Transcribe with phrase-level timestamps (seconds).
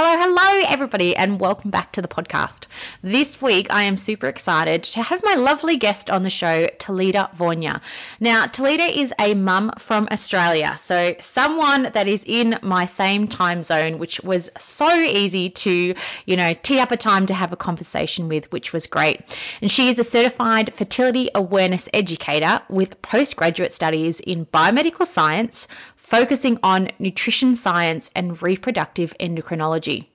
[0.00, 2.66] Hello, hello, everybody, and welcome back to the podcast.
[3.02, 7.34] This week, I am super excited to have my lovely guest on the show, Talida
[7.34, 7.80] Voinea.
[8.20, 13.64] Now, Talida is a mum from Australia, so someone that is in my same time
[13.64, 17.56] zone, which was so easy to, you know, tee up a time to have a
[17.56, 19.22] conversation with, which was great.
[19.60, 25.66] And she is a certified fertility awareness educator with postgraduate studies in biomedical science,
[26.08, 30.06] focusing on nutrition science and reproductive endocrinology.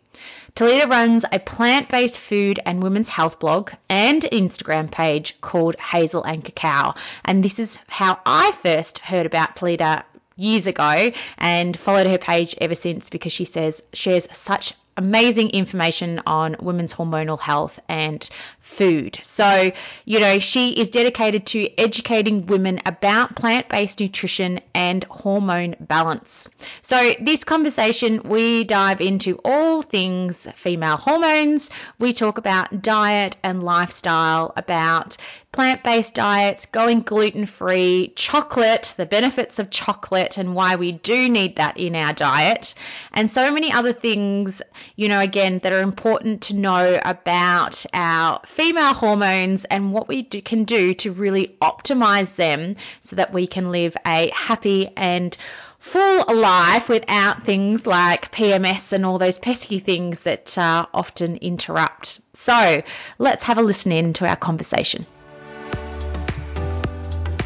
[0.55, 6.23] Talida runs a plant based food and women's health blog and Instagram page called Hazel
[6.23, 6.95] and Cacao.
[7.23, 10.03] And this is how I first heard about Talida
[10.35, 16.21] years ago and followed her page ever since because she says shares such amazing information
[16.25, 18.27] on women's hormonal health and
[18.63, 19.19] food.
[19.23, 19.71] So,
[20.05, 26.49] you know, she is dedicated to educating women about plant based nutrition and hormone balance.
[26.81, 31.69] So, this conversation, we dive into all things female hormones.
[31.99, 35.17] We talk about diet and lifestyle, about
[35.51, 41.29] plant based diets, going gluten free, chocolate, the benefits of chocolate, and why we do
[41.29, 42.73] need that in our diet,
[43.11, 44.61] and so many other things,
[44.95, 50.21] you know, again, that are important to know about our female hormones and what we
[50.21, 55.35] do, can do to really optimize them so that we can live a happy and
[55.79, 62.21] full life without things like PMS and all those pesky things that uh, often interrupt.
[62.35, 62.83] So
[63.17, 65.07] let's have a listen in to our conversation.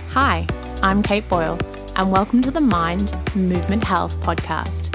[0.10, 0.46] Hi,
[0.84, 1.58] I'm Kate Boyle,
[1.96, 4.94] and welcome to the Mind Movement Health podcast.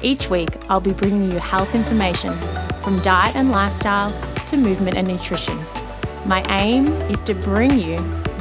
[0.00, 2.34] Each week, I'll be bringing you health information
[2.82, 5.56] from diet and lifestyle to movement and nutrition.
[6.26, 7.98] My aim is to bring you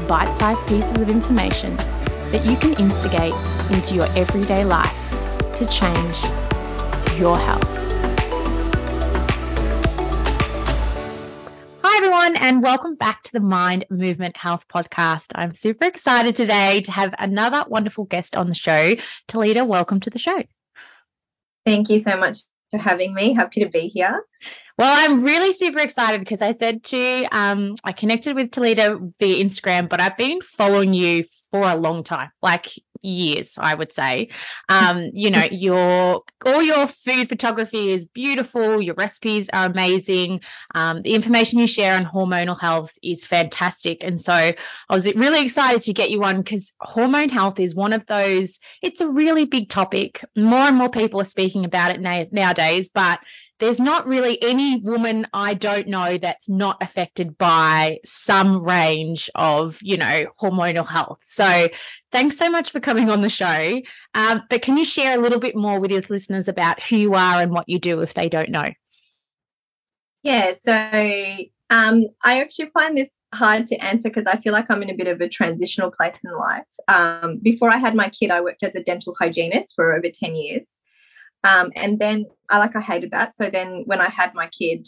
[0.07, 1.75] bite sized pieces of information
[2.31, 3.35] that you can instigate
[3.69, 4.91] into your everyday life
[5.53, 6.17] to change
[7.19, 7.63] your health.
[11.83, 15.33] Hi, everyone, and welcome back to the Mind Movement Health Podcast.
[15.35, 18.95] I'm super excited today to have another wonderful guest on the show.
[19.27, 20.41] Talida, welcome to the show.
[21.67, 22.39] Thank you so much
[22.71, 23.33] for having me.
[23.33, 24.23] Happy to be here.
[24.79, 29.43] Well, I'm really super excited because I said to, um, I connected with Talida via
[29.43, 32.69] Instagram, but I've been following you for a long time, like
[33.01, 34.29] years, I would say.
[34.69, 38.81] Um, you know, your all your food photography is beautiful.
[38.81, 40.43] Your recipes are amazing.
[40.73, 44.05] Um, the information you share on hormonal health is fantastic.
[44.05, 44.55] And so I
[44.89, 48.59] was really excited to get you on because hormone health is one of those.
[48.81, 50.23] It's a really big topic.
[50.37, 53.19] More and more people are speaking about it na- nowadays, but
[53.59, 59.77] there's not really any woman I don't know that's not affected by some range of,
[59.81, 61.19] you know, hormonal health.
[61.25, 61.67] So
[62.11, 63.81] thanks so much for coming on the show.
[64.15, 67.13] Um, but can you share a little bit more with your listeners about who you
[67.13, 68.71] are and what you do if they don't know?
[70.23, 71.35] Yeah, so
[71.69, 74.95] um, I actually find this hard to answer because I feel like I'm in a
[74.95, 76.65] bit of a transitional place in life.
[76.87, 80.35] Um, before I had my kid, I worked as a dental hygienist for over 10
[80.35, 80.63] years.
[81.43, 83.33] Um, and then I like I hated that.
[83.33, 84.87] So then when I had my kid,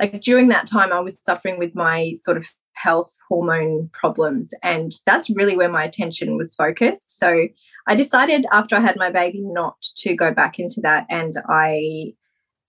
[0.00, 4.92] like during that time, I was suffering with my sort of health hormone problems, and
[5.06, 7.18] that's really where my attention was focused.
[7.18, 7.46] So
[7.86, 12.14] I decided after I had my baby not to go back into that, and I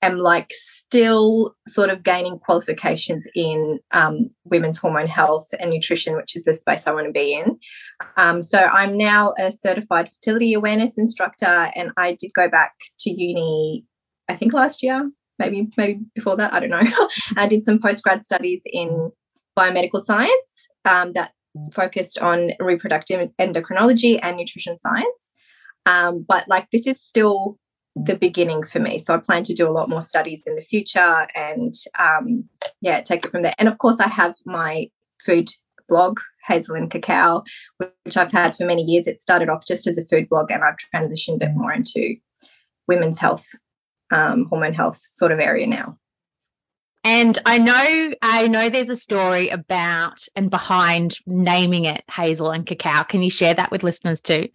[0.02, 0.52] am like
[0.96, 6.54] still sort of gaining qualifications in um, women's hormone health and nutrition, which is the
[6.54, 7.60] space I want to be in.
[8.16, 13.10] Um, so I'm now a certified fertility awareness instructor, and I did go back to
[13.10, 13.84] uni,
[14.30, 17.08] I think last year, maybe maybe before that, I don't know.
[17.36, 19.12] I did some postgrad studies in
[19.60, 21.34] biomedical science um, that
[21.74, 25.34] focused on reproductive endocrinology and nutrition science.
[25.86, 27.60] Um, but like this is still
[27.96, 28.98] the beginning for me.
[28.98, 32.46] So I plan to do a lot more studies in the future and um,
[32.82, 33.56] yeah, take it from there.
[33.58, 34.90] And of course, I have my
[35.24, 35.50] food
[35.88, 37.44] blog, Hazel and Cacao,
[37.78, 39.08] which I've had for many years.
[39.08, 42.18] It started off just as a food blog and I've transitioned it more into
[42.88, 43.48] women's health,
[44.12, 45.98] um, hormone health sort of area now.
[47.06, 52.66] And I know I know there's a story about and behind naming it Hazel and
[52.66, 53.04] Cacao.
[53.04, 54.50] Can you share that with listeners too?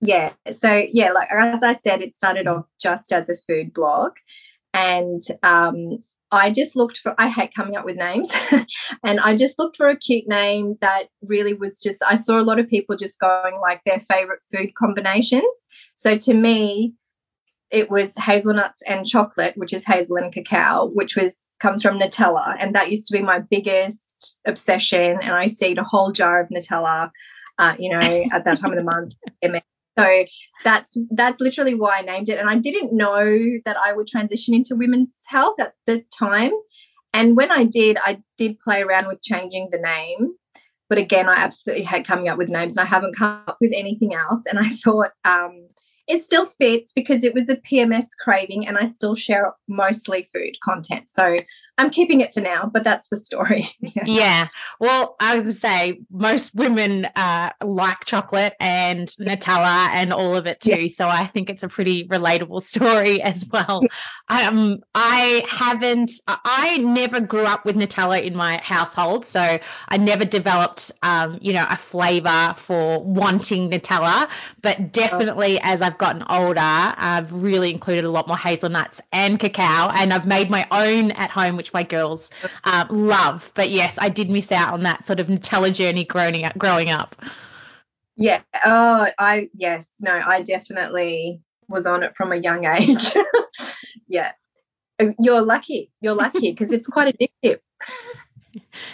[0.00, 4.12] Yeah so yeah like as i said it started off just as a food blog
[4.72, 6.02] and um,
[6.32, 8.30] I just looked for, I hate coming up with names,
[9.04, 12.44] and I just looked for a cute name that really was just, I saw a
[12.44, 15.42] lot of people just going like their favorite food combinations.
[15.96, 16.94] So to me,
[17.70, 22.56] it was hazelnuts and chocolate, which is hazel and cacao, which was comes from Nutella.
[22.58, 25.18] And that used to be my biggest obsession.
[25.20, 27.10] And I used to eat a whole jar of Nutella,
[27.58, 29.14] uh, you know, at that time of the month.
[30.00, 30.24] So
[30.64, 32.38] that's that's literally why I named it.
[32.38, 33.24] And I didn't know
[33.64, 36.52] that I would transition into women's health at the time.
[37.12, 40.34] And when I did, I did play around with changing the name.
[40.88, 43.72] But again, I absolutely hate coming up with names and I haven't come up with
[43.74, 44.40] anything else.
[44.46, 45.66] And I thought um,
[46.06, 50.56] it still fits because it was a PMS craving and I still share mostly food
[50.62, 51.08] content.
[51.08, 51.38] So
[51.80, 53.64] I'm keeping it for now, but that's the story.
[53.80, 54.04] yeah.
[54.04, 54.48] yeah.
[54.78, 60.46] Well, I was to say most women uh, like chocolate and Nutella and all of
[60.46, 60.82] it too.
[60.82, 60.88] Yeah.
[60.94, 63.80] So I think it's a pretty relatable story as well.
[64.28, 66.12] um, I haven't.
[66.28, 69.40] I never grew up with Nutella in my household, so
[69.88, 74.28] I never developed, um, you know, a flavor for wanting Nutella.
[74.60, 75.62] But definitely, oh.
[75.62, 80.26] as I've gotten older, I've really included a lot more hazelnuts and cacao, and I've
[80.26, 82.30] made my own at home, which my girls
[82.64, 83.52] um, love.
[83.54, 86.58] But yes, I did miss out on that sort of Nutella journey growing up.
[86.58, 87.14] Growing up.
[88.16, 88.40] Yeah.
[88.64, 89.88] Oh, I yes.
[90.00, 93.14] No, I definitely was on it from a young age.
[94.08, 94.32] yeah.
[95.18, 95.92] You're lucky.
[96.00, 97.60] You're lucky because it's quite addictive.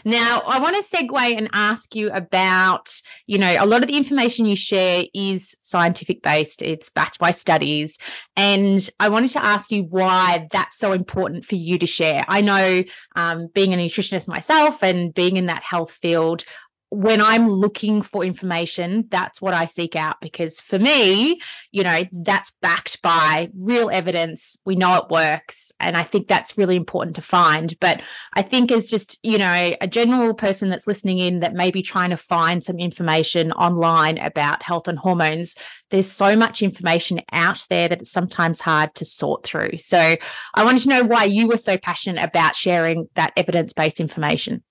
[0.04, 2.90] Now, I want to segue and ask you about,
[3.26, 7.30] you know, a lot of the information you share is scientific based, it's backed by
[7.30, 7.98] studies.
[8.36, 12.24] And I wanted to ask you why that's so important for you to share.
[12.28, 16.44] I know um, being a nutritionist myself and being in that health field,
[16.90, 21.40] when I'm looking for information, that's what I seek out because for me,
[21.72, 24.56] you know, that's backed by real evidence.
[24.64, 25.72] We know it works.
[25.80, 27.76] And I think that's really important to find.
[27.80, 28.02] But
[28.32, 31.82] I think as just, you know, a general person that's listening in that may be
[31.82, 35.56] trying to find some information online about health and hormones,
[35.90, 39.78] there's so much information out there that it's sometimes hard to sort through.
[39.78, 43.98] So I wanted to know why you were so passionate about sharing that evidence based
[43.98, 44.62] information.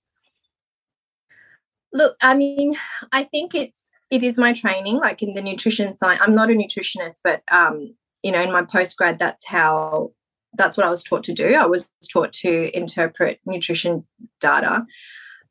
[1.96, 2.76] Look, I mean,
[3.10, 6.18] I think it's it is my training, like in the nutrition side.
[6.20, 10.12] I'm not a nutritionist, but um, you know, in my postgrad, that's how
[10.52, 11.54] that's what I was taught to do.
[11.54, 14.04] I was taught to interpret nutrition
[14.40, 14.84] data.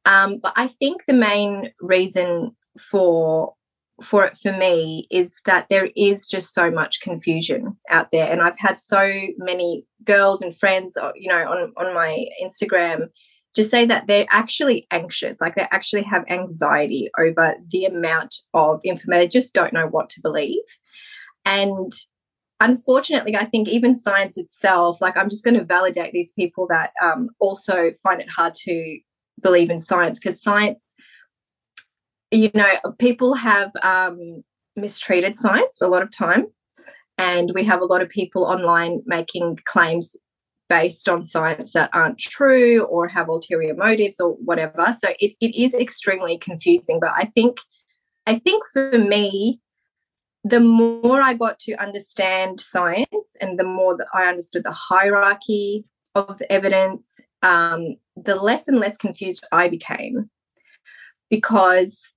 [0.05, 3.55] Um, but I think the main reason for
[4.03, 8.41] for it for me is that there is just so much confusion out there and
[8.41, 13.07] i've had so many girls and friends uh, you know on on my instagram
[13.55, 18.81] just say that they're actually anxious, like they actually have anxiety over the amount of
[18.83, 19.19] information.
[19.19, 20.63] They just don't know what to believe.
[21.45, 21.91] And
[22.59, 26.91] unfortunately, I think even science itself, like I'm just going to validate these people that
[27.01, 28.99] um, also find it hard to
[29.41, 30.93] believe in science because science,
[32.31, 34.43] you know, people have um,
[34.75, 36.47] mistreated science a lot of time.
[37.17, 40.17] And we have a lot of people online making claims
[40.69, 44.95] based on science that aren't true or have ulterior motives or whatever.
[44.99, 46.99] So it, it is extremely confusing.
[46.99, 47.57] But I think
[48.27, 49.61] I think for me,
[50.43, 53.07] the more I got to understand science
[53.39, 55.85] and the more that I understood the hierarchy
[56.15, 60.29] of the evidence, um, the less and less confused I became
[61.29, 62.11] because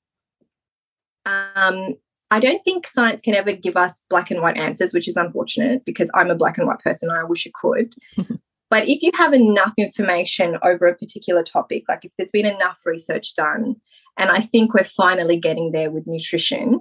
[1.27, 1.95] um,
[2.31, 5.85] I don't think science can ever give us black and white answers, which is unfortunate
[5.85, 7.11] because I'm a black and white person.
[7.11, 7.95] I wish it could.
[8.71, 12.81] but if you have enough information over a particular topic, like if there's been enough
[12.85, 13.77] research done,
[14.19, 16.81] and I think we're finally getting there with nutrition,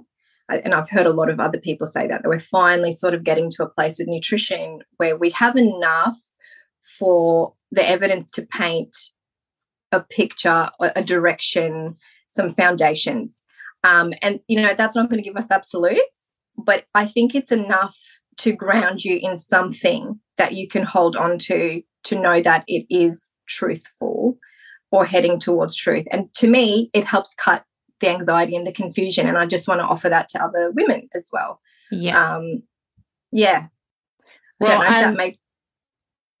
[0.50, 3.24] and I've heard a lot of other people say that, that we're finally sort of
[3.24, 6.18] getting to a place with nutrition where we have enough
[6.98, 8.96] for the evidence to paint
[9.92, 11.96] a picture, a direction,
[12.28, 13.42] some foundations
[13.84, 16.02] um, and, you know, that's not going to give us absolutes,
[16.56, 17.96] but I think it's enough
[18.38, 22.86] to ground you in something that you can hold on to to know that it
[22.90, 24.38] is truthful
[24.90, 26.06] or heading towards truth.
[26.10, 27.64] And to me, it helps cut
[28.00, 29.28] the anxiety and the confusion.
[29.28, 31.60] And I just want to offer that to other women as well.
[31.90, 32.36] Yeah.
[32.36, 32.62] Um,
[33.32, 33.66] yeah.
[34.60, 35.38] Well, um, made-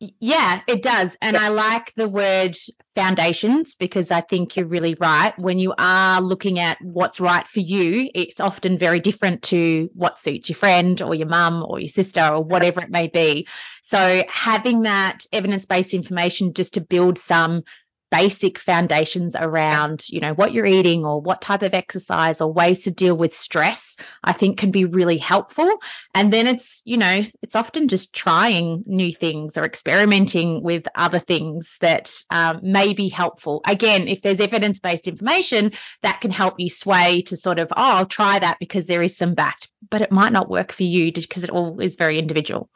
[0.00, 1.16] yeah, it does.
[1.20, 1.44] And yeah.
[1.44, 2.56] I like the word
[2.94, 5.36] foundations because I think you're really right.
[5.38, 10.18] When you are looking at what's right for you, it's often very different to what
[10.18, 13.48] suits your friend or your mum or your sister or whatever it may be.
[13.82, 17.64] So having that evidence based information just to build some
[18.10, 22.84] basic foundations around, you know, what you're eating or what type of exercise or ways
[22.84, 25.78] to deal with stress, I think can be really helpful.
[26.14, 31.18] And then it's, you know, it's often just trying new things or experimenting with other
[31.18, 33.60] things that um, may be helpful.
[33.66, 35.72] Again, if there's evidence based information
[36.02, 39.16] that can help you sway to sort of, oh, I'll try that because there is
[39.16, 42.70] some backed, but it might not work for you because it all is very individual.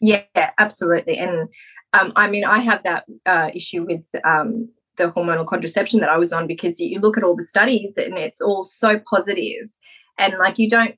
[0.00, 0.24] Yeah,
[0.58, 1.18] absolutely.
[1.18, 1.48] And
[1.92, 6.18] um, I mean, I have that uh, issue with um, the hormonal contraception that I
[6.18, 9.72] was on because you, you look at all the studies and it's all so positive,
[10.18, 10.94] and like you don't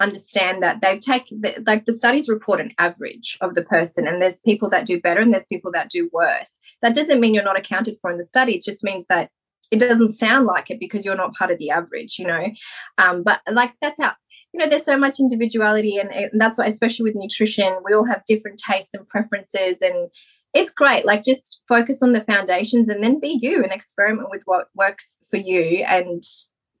[0.00, 4.40] understand that they've taken like the studies report an average of the person and there's
[4.40, 6.50] people that do better and there's people that do worse.
[6.82, 8.56] That doesn't mean you're not accounted for in the study.
[8.56, 9.30] It just means that
[9.72, 12.46] it doesn't sound like it because you're not part of the average you know
[12.98, 14.12] um, but like that's how
[14.52, 18.04] you know there's so much individuality and, and that's why especially with nutrition we all
[18.04, 20.10] have different tastes and preferences and
[20.54, 24.42] it's great like just focus on the foundations and then be you and experiment with
[24.44, 26.22] what works for you and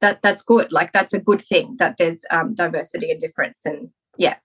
[0.00, 3.88] that that's good like that's a good thing that there's um, diversity and difference and
[4.18, 4.36] yeah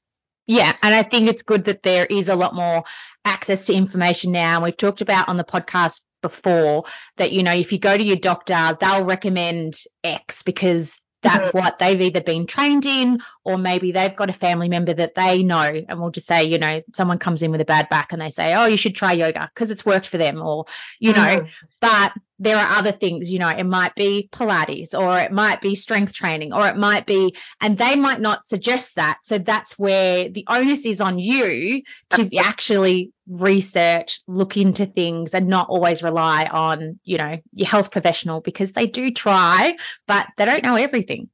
[0.50, 2.86] yeah, and I think it's good that there is a lot more
[3.26, 4.56] access to information now.
[4.56, 6.84] And We've talked about on the podcast before
[7.18, 11.58] that you know if you go to your doctor they'll recommend x because that's mm-hmm.
[11.58, 15.44] what they've either been trained in or maybe they've got a family member that they
[15.44, 18.22] know and we'll just say you know someone comes in with a bad back and
[18.22, 20.66] they say oh you should try yoga because it's worked for them or
[21.00, 21.50] you know mm.
[21.82, 25.76] but there are other things you know it might be pilates or it might be
[25.76, 30.30] strength training or it might be and they might not suggest that so that's where
[30.30, 36.46] the onus is on you to actually research look into things and not always rely
[36.46, 39.76] on you know your health professional because they do try
[40.08, 41.30] but they don't know everything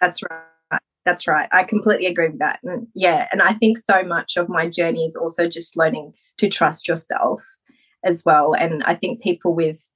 [0.00, 1.48] that's right that's right.
[1.52, 2.58] I completely agree with that.
[2.64, 6.48] And yeah, and I think so much of my journey is also just learning to
[6.48, 7.42] trust yourself
[8.04, 8.54] as well.
[8.54, 9.88] And I think people with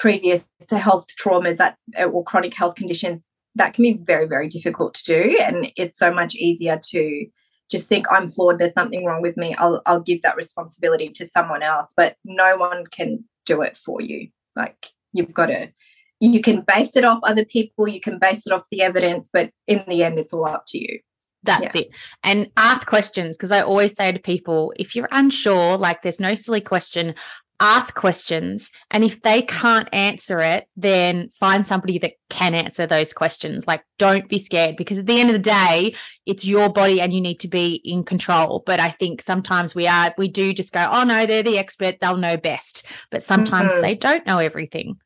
[0.00, 3.20] previous health traumas that uh, or chronic health conditions
[3.56, 7.26] that can be very very difficult to do and it's so much easier to
[7.70, 11.26] just think I'm flawed there's something wrong with me I'll I'll give that responsibility to
[11.26, 15.70] someone else but no one can do it for you like you've got to
[16.18, 19.50] you can base it off other people you can base it off the evidence but
[19.66, 21.00] in the end it's all up to you
[21.42, 21.82] that's yeah.
[21.82, 21.90] it.
[22.22, 26.34] And ask questions because I always say to people, if you're unsure, like there's no
[26.34, 27.14] silly question,
[27.60, 33.12] ask questions and if they can't answer it then find somebody that can answer those
[33.12, 33.66] questions.
[33.66, 37.12] Like don't be scared because at the end of the day it's your body and
[37.12, 38.62] you need to be in control.
[38.64, 41.96] But i think sometimes we are we do just go oh no they're the expert
[42.00, 42.86] they'll know best.
[43.10, 43.82] But sometimes mm-hmm.
[43.82, 44.96] they don't know everything.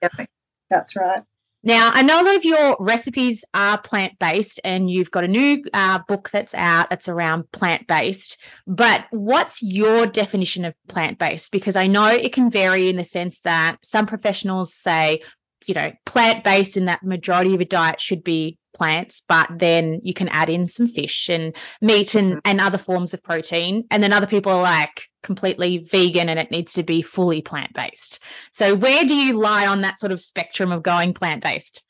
[0.71, 1.23] That's right
[1.65, 5.29] now, I know a lot of your recipes are plant based, and you've got a
[5.29, 8.37] new uh, book that's out that's around plant based.
[8.67, 11.51] But what's your definition of plant based?
[11.51, 15.23] Because I know it can vary in the sense that some professionals say,
[15.67, 20.01] you know, plant based in that majority of a diet should be plants, but then
[20.03, 22.39] you can add in some fish and meat and, mm-hmm.
[22.45, 23.85] and other forms of protein.
[23.91, 27.73] And then other people are like completely vegan and it needs to be fully plant
[27.73, 28.19] based.
[28.53, 31.85] So where do you lie on that sort of spectrum of going plant based?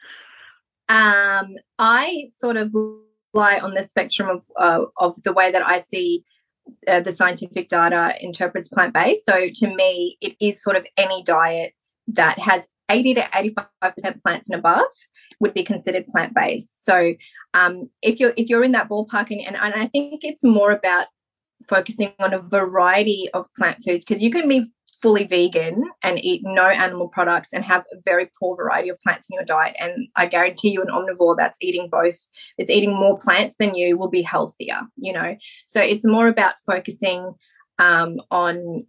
[0.88, 2.72] Um, I sort of
[3.32, 6.24] lie on the spectrum of uh, of the way that I see
[6.86, 9.24] uh, the scientific data interprets plant based.
[9.24, 11.72] So to me, it is sort of any diet
[12.08, 14.86] that has 80 to 85% plants and above
[15.40, 16.70] would be considered plant-based.
[16.78, 17.14] So
[17.54, 21.06] um, if you're if you're in that ballpark, and, and I think it's more about
[21.68, 24.66] focusing on a variety of plant foods because you can be
[25.04, 29.28] fully vegan and eat no animal products and have a very poor variety of plants
[29.30, 29.76] in your diet.
[29.78, 32.16] And I guarantee you, an omnivore that's eating both,
[32.56, 34.80] it's eating more plants than you, will be healthier.
[34.96, 35.36] You know,
[35.66, 37.34] so it's more about focusing
[37.78, 38.86] um, on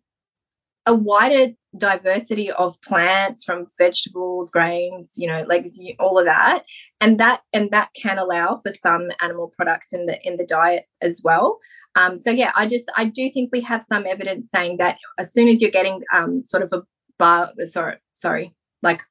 [0.85, 5.65] a wider diversity of plants from vegetables grains you know like
[5.99, 6.63] all of that.
[7.01, 10.85] And that and that can allow for some animal products in the in the diet
[11.01, 11.59] as well.
[11.97, 15.33] Um, so yeah i just i do think we have some evidence saying that as
[15.33, 16.83] soon as you're getting um, sort of a
[17.17, 19.01] bar sorry sorry like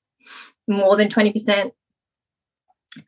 [0.69, 1.73] more than 20%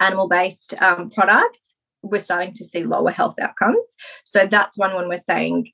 [0.01, 1.67] animal based um, products
[2.11, 3.97] we're starting to see lower health outcomes.
[4.25, 5.73] So that's one when we're saying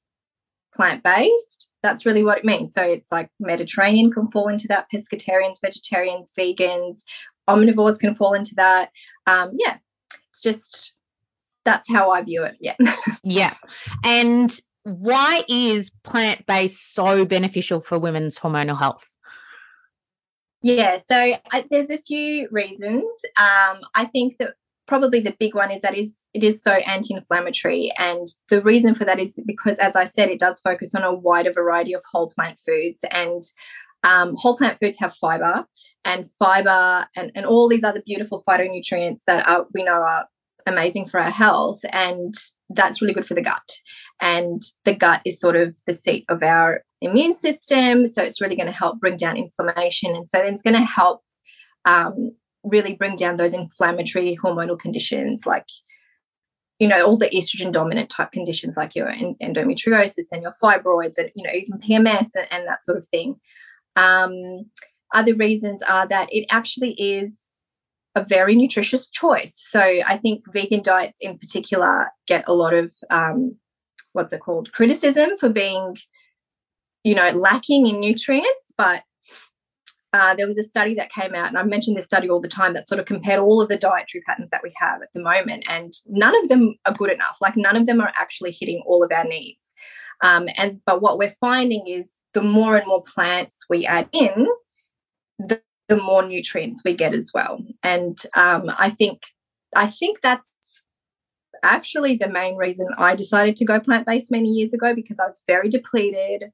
[0.75, 2.75] plant based that's really what it means.
[2.75, 7.01] So it's like Mediterranean can fall into that, pescatarians, vegetarians, vegans,
[7.49, 8.91] omnivores can fall into that.
[9.27, 9.77] Um, yeah,
[10.31, 10.95] it's just
[11.65, 12.57] that's how I view it.
[12.61, 12.77] Yeah.
[13.23, 13.55] yeah.
[14.05, 19.09] And why is plant based so beneficial for women's hormonal health?
[20.63, 23.05] Yeah, so I, there's a few reasons.
[23.37, 24.55] Um, I think that
[24.87, 27.93] probably the big one is that is it is so anti-inflammatory.
[27.99, 31.15] And the reason for that is because as i said it does focus on a
[31.15, 32.99] wider variety of whole plant foods.
[33.11, 33.43] And
[34.03, 35.67] um, whole plant foods have fiber
[36.05, 40.27] and fiber and, and all these other beautiful phytonutrients that are, we know are
[40.67, 41.81] amazing for our health.
[41.91, 42.35] And
[42.71, 43.71] that's really good for the gut.
[44.21, 48.07] And the gut is sort of the seat of our immune system.
[48.07, 50.15] So it's really going to help bring down inflammation.
[50.15, 51.23] And so then it's going to help
[51.85, 52.33] um,
[52.65, 55.67] really bring down those inflammatory hormonal conditions like
[56.79, 61.31] you know all the estrogen dominant type conditions like your endometriosis and your fibroids and
[61.35, 63.37] you know even pms and, and that sort of thing
[63.97, 64.65] um,
[65.13, 67.53] other reasons are that it actually is
[68.15, 69.53] a very nutritious choice.
[69.71, 73.57] So I think vegan diets in particular get a lot of um,
[74.13, 75.97] what's it called criticism for being,
[77.05, 78.73] you know, lacking in nutrients.
[78.77, 79.03] But
[80.13, 82.49] uh, there was a study that came out, and I mention this study all the
[82.49, 85.23] time that sort of compared all of the dietary patterns that we have at the
[85.23, 87.39] moment, and none of them are good enough.
[87.41, 89.59] Like none of them are actually hitting all of our needs.
[90.23, 94.47] Um, and but what we're finding is the more and more plants we add in,
[95.39, 97.61] the, the more nutrients we get as well.
[97.83, 99.23] And um, I think
[99.75, 100.47] I think that's
[101.63, 105.27] actually the main reason I decided to go plant based many years ago because I
[105.27, 106.51] was very depleted.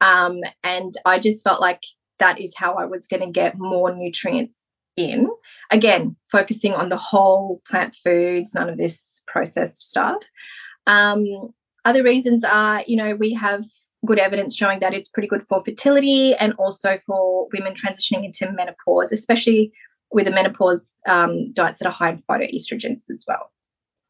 [0.00, 1.80] Um, and I just felt like
[2.22, 4.54] that is how I was going to get more nutrients
[4.96, 5.28] in.
[5.72, 10.22] Again, focusing on the whole plant foods, none of this processed stuff.
[10.86, 11.24] Um,
[11.84, 13.64] other reasons are, you know, we have
[14.06, 18.50] good evidence showing that it's pretty good for fertility and also for women transitioning into
[18.52, 19.72] menopause, especially
[20.12, 23.50] with the menopause um, diets that are high in phytoestrogens as well.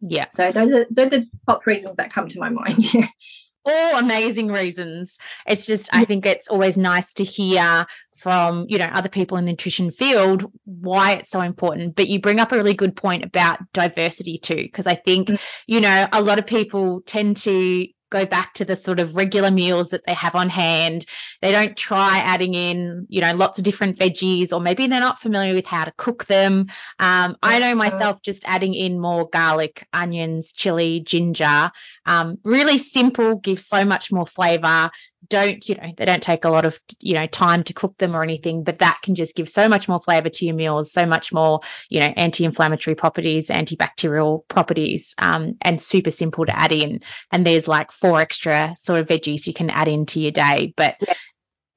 [0.01, 0.27] Yeah.
[0.35, 2.85] So those are those are the top reasons that come to my mind.
[3.65, 5.19] All amazing reasons.
[5.47, 7.87] It's just I think it's always nice to hear
[8.23, 12.21] from you know other people in the nutrition field why it's so important but you
[12.21, 15.41] bring up a really good point about diversity too because i think mm.
[15.67, 19.51] you know a lot of people tend to go back to the sort of regular
[19.51, 21.07] meals that they have on hand.
[21.41, 25.19] They don't try adding in, you know, lots of different veggies, or maybe they're not
[25.19, 26.67] familiar with how to cook them.
[26.99, 31.71] Um, I know myself just adding in more garlic, onions, chili, ginger.
[32.05, 34.91] Um, really simple, gives so much more flavor
[35.29, 38.17] don't you know they don't take a lot of you know time to cook them
[38.17, 41.07] or anything but that can just give so much more flavor to your meals so
[41.07, 47.01] much more you know anti-inflammatory properties antibacterial properties um, and super simple to add in.
[47.31, 50.73] And there's like four extra sort of veggies you can add into your day.
[50.77, 51.15] But yeah.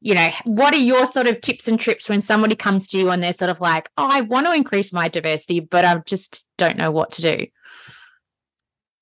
[0.02, 3.10] you know what are your sort of tips and trips when somebody comes to you
[3.10, 6.44] and they're sort of like oh i want to increase my diversity but i just
[6.58, 7.48] don't know what to do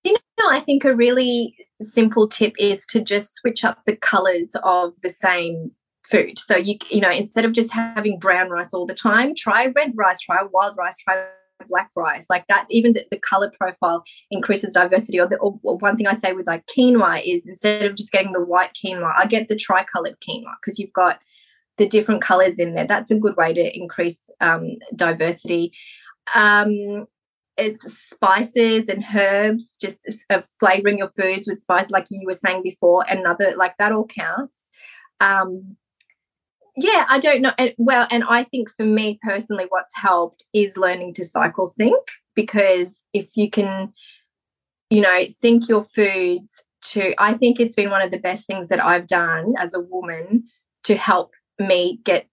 [0.03, 4.55] you know i think a really simple tip is to just switch up the colors
[4.63, 5.71] of the same
[6.03, 6.39] food.
[6.39, 9.93] So you you know instead of just having brown rice all the time, try red
[9.95, 11.25] rice, try wild rice, try
[11.69, 12.25] black rice.
[12.29, 15.19] Like that even the, the color profile increases diversity.
[15.19, 18.33] Or, the, or one thing i say with like quinoa is instead of just getting
[18.33, 21.19] the white quinoa i get the tricolored quinoa because you've got
[21.77, 22.87] the different colors in there.
[22.87, 25.73] That's a good way to increase um, diversity.
[26.35, 27.07] Um,
[27.57, 32.63] it's spices and herbs, just uh, flavoring your foods with spice, like you were saying
[32.63, 34.53] before, another like that all counts.
[35.19, 35.77] Um,
[36.75, 37.53] yeah, I don't know.
[37.77, 42.01] Well, and I think for me personally, what's helped is learning to cycle sync
[42.35, 43.93] because if you can,
[44.89, 48.69] you know, sync your foods to, I think it's been one of the best things
[48.69, 50.45] that I've done as a woman
[50.85, 52.27] to help me get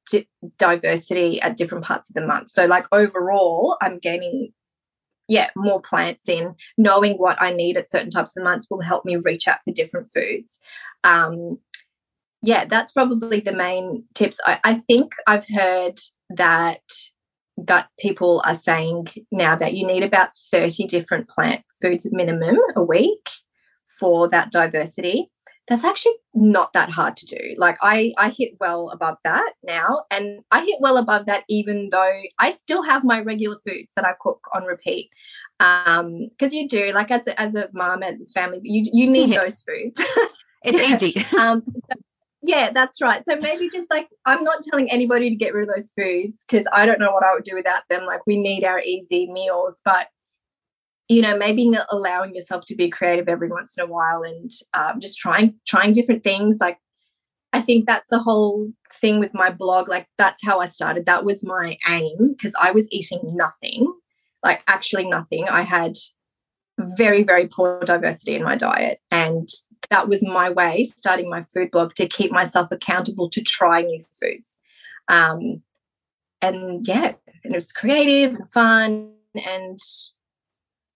[0.58, 2.48] diversity at different parts of the month.
[2.48, 4.52] So, like overall, I'm gaining
[5.30, 6.56] yeah, more plants in.
[6.76, 9.60] Knowing what I need at certain times of the month will help me reach out
[9.64, 10.58] for different foods.
[11.04, 11.58] Um,
[12.42, 14.38] yeah, that's probably the main tips.
[14.44, 16.82] I, I think I've heard that
[17.64, 22.82] gut people are saying now that you need about 30 different plant foods minimum a
[22.82, 23.28] week
[24.00, 25.30] for that diversity
[25.70, 27.54] that's actually not that hard to do.
[27.56, 31.90] Like I, I hit well above that now, and I hit well above that even
[31.90, 35.10] though I still have my regular foods that I cook on repeat.
[35.60, 39.08] Um, because you do, like as a, as a mom, as a family, you you
[39.08, 39.42] need yeah.
[39.42, 40.02] those foods.
[40.64, 41.24] it's easy.
[41.38, 42.00] um, so,
[42.42, 43.24] yeah, that's right.
[43.24, 46.66] So maybe just like I'm not telling anybody to get rid of those foods because
[46.72, 48.06] I don't know what I would do without them.
[48.06, 50.08] Like we need our easy meals, but
[51.10, 55.00] you know maybe allowing yourself to be creative every once in a while and um,
[55.00, 56.58] just trying trying different things.
[56.60, 56.78] Like
[57.52, 58.70] i think that's the whole
[59.00, 59.88] thing with my blog.
[59.88, 61.06] Like that's how i started.
[61.06, 63.92] That was my aim because i was eating nothing
[64.44, 65.48] like actually nothing.
[65.48, 65.96] I had
[66.78, 69.00] very very poor diversity in my diet.
[69.10, 69.48] And
[69.90, 74.00] that was my way starting my food blog to keep myself accountable to try new
[74.12, 74.56] foods.
[75.08, 75.62] Um,
[76.40, 77.12] and yeah
[77.44, 79.78] and it was creative and fun and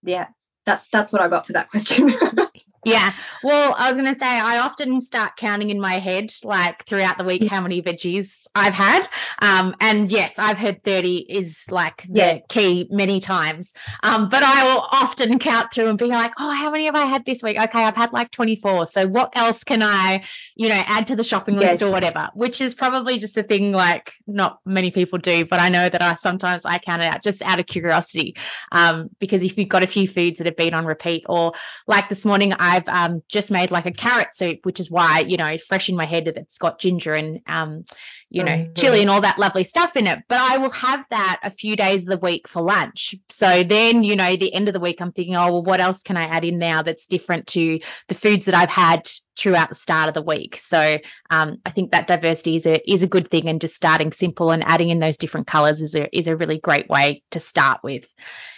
[0.05, 0.27] yeah,
[0.65, 2.13] that's that's what I got for that question.
[2.85, 3.13] yeah.
[3.43, 7.17] Well, I was going to say I often start counting in my head like throughout
[7.17, 9.07] the week how many veggies I've had.
[9.41, 12.39] Um, and yes, I've heard 30 is like the yeah.
[12.47, 13.73] key many times.
[14.01, 17.05] Um, but I will often count through and be like, oh, how many have I
[17.05, 17.59] had this week?
[17.59, 18.87] Okay, I've had like 24.
[18.87, 20.23] So what else can I,
[20.55, 21.81] you know, add to the shopping list yes.
[21.81, 22.29] or whatever?
[22.33, 26.01] Which is probably just a thing like not many people do, but I know that
[26.01, 28.37] I sometimes I count it out just out of curiosity.
[28.71, 31.53] Um, because if you've got a few foods that have been on repeat, or
[31.87, 35.37] like this morning, I've um, just made like a carrot soup, which is why, you
[35.37, 37.85] know, fresh in my head that it's got ginger and um,
[38.29, 38.73] you know, mm-hmm.
[38.73, 40.19] chili and all that lovely stuff in it.
[40.27, 43.15] But I will have that a few days of the week for lunch.
[43.29, 46.01] So then, you know, the end of the week, I'm thinking, oh, well, what else
[46.01, 49.07] can I add in now that's different to the foods that I've had
[49.37, 50.57] throughout the start of the week?
[50.57, 50.97] So
[51.29, 54.51] um, I think that diversity is a is a good thing, and just starting simple
[54.51, 57.81] and adding in those different colors is a is a really great way to start
[57.83, 58.07] with.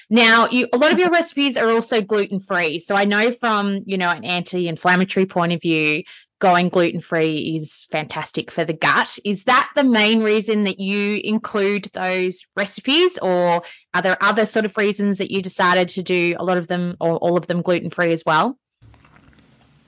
[0.10, 2.80] Now, you, a lot of your recipes are also gluten free.
[2.80, 6.04] So I know from, you know, an anti-inflammatory point of view,
[6.40, 9.18] going gluten free is fantastic for the gut.
[9.26, 14.66] Is that the main reason that you include those recipes, or are there other sort
[14.66, 17.62] of reasons that you decided to do a lot of them or all of them
[17.62, 18.58] gluten free as well?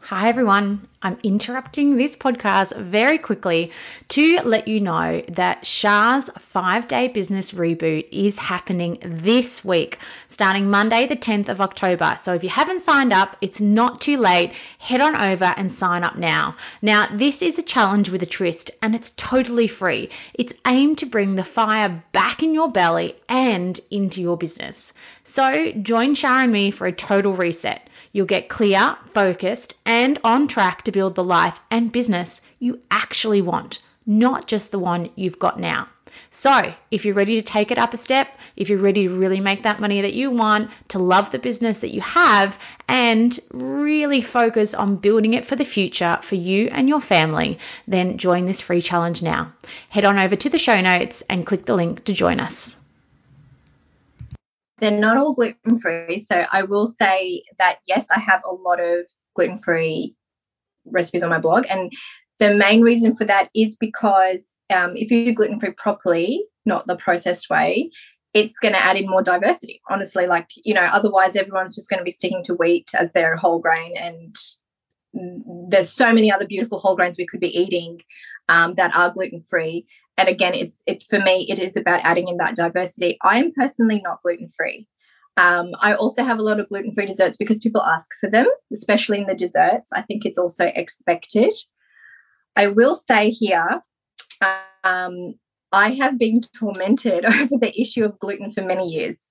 [0.10, 0.88] Hi, everyone.
[1.04, 3.72] I'm interrupting this podcast very quickly
[4.08, 10.72] to let you know that Shaa's five day business reboot is happening this week, starting
[10.72, 12.15] Monday, the 10th of October.
[12.17, 14.54] So if you haven't signed up, it's not too late.
[14.80, 16.56] Head on over and sign up now.
[16.82, 20.10] Now, this is a challenge with a twist and it's totally free.
[20.34, 24.91] It's aimed to bring the fire back in your belly and into your business.
[25.24, 27.88] So join Shah and me for a total reset.
[28.12, 33.41] You'll get clear, focused, and on track to build the life and business you actually
[33.41, 35.88] want, not just the one you've got now.
[36.32, 39.39] So, if you're ready to take it up a step, if you're ready to really
[39.39, 44.22] make that money that you want, to love the business that you have, and really
[44.22, 48.62] focus on building it for the future for you and your family, then join this
[48.62, 49.54] free challenge now.
[49.89, 52.79] Head on over to the show notes and click the link to join us.
[54.80, 56.26] They're not all gluten free.
[56.28, 60.15] So I will say that, yes, I have a lot of gluten free
[60.86, 61.65] recipes on my blog.
[61.70, 61.92] And
[62.39, 66.88] the main reason for that is because um, if you do gluten free properly, not
[66.88, 67.92] the processed way,
[68.34, 69.82] it's going to add in more diversity.
[69.89, 73.36] Honestly, like, you know, otherwise everyone's just going to be sticking to wheat as their
[73.36, 73.94] whole grain.
[73.98, 74.36] And
[75.13, 78.02] there's so many other beautiful whole grains we could be eating
[78.48, 79.88] um, that are gluten free
[80.19, 83.17] and again it's it's for me it is about adding in that diversity.
[83.23, 84.88] I am personally not gluten free
[85.38, 88.47] um, i also have a lot of gluten free desserts because people ask for them
[88.73, 89.91] especially in the desserts.
[89.93, 91.53] I think it's also expected.
[92.55, 93.82] I will say here
[94.84, 95.36] um,
[95.71, 99.29] i have been tormented over the issue of gluten for many years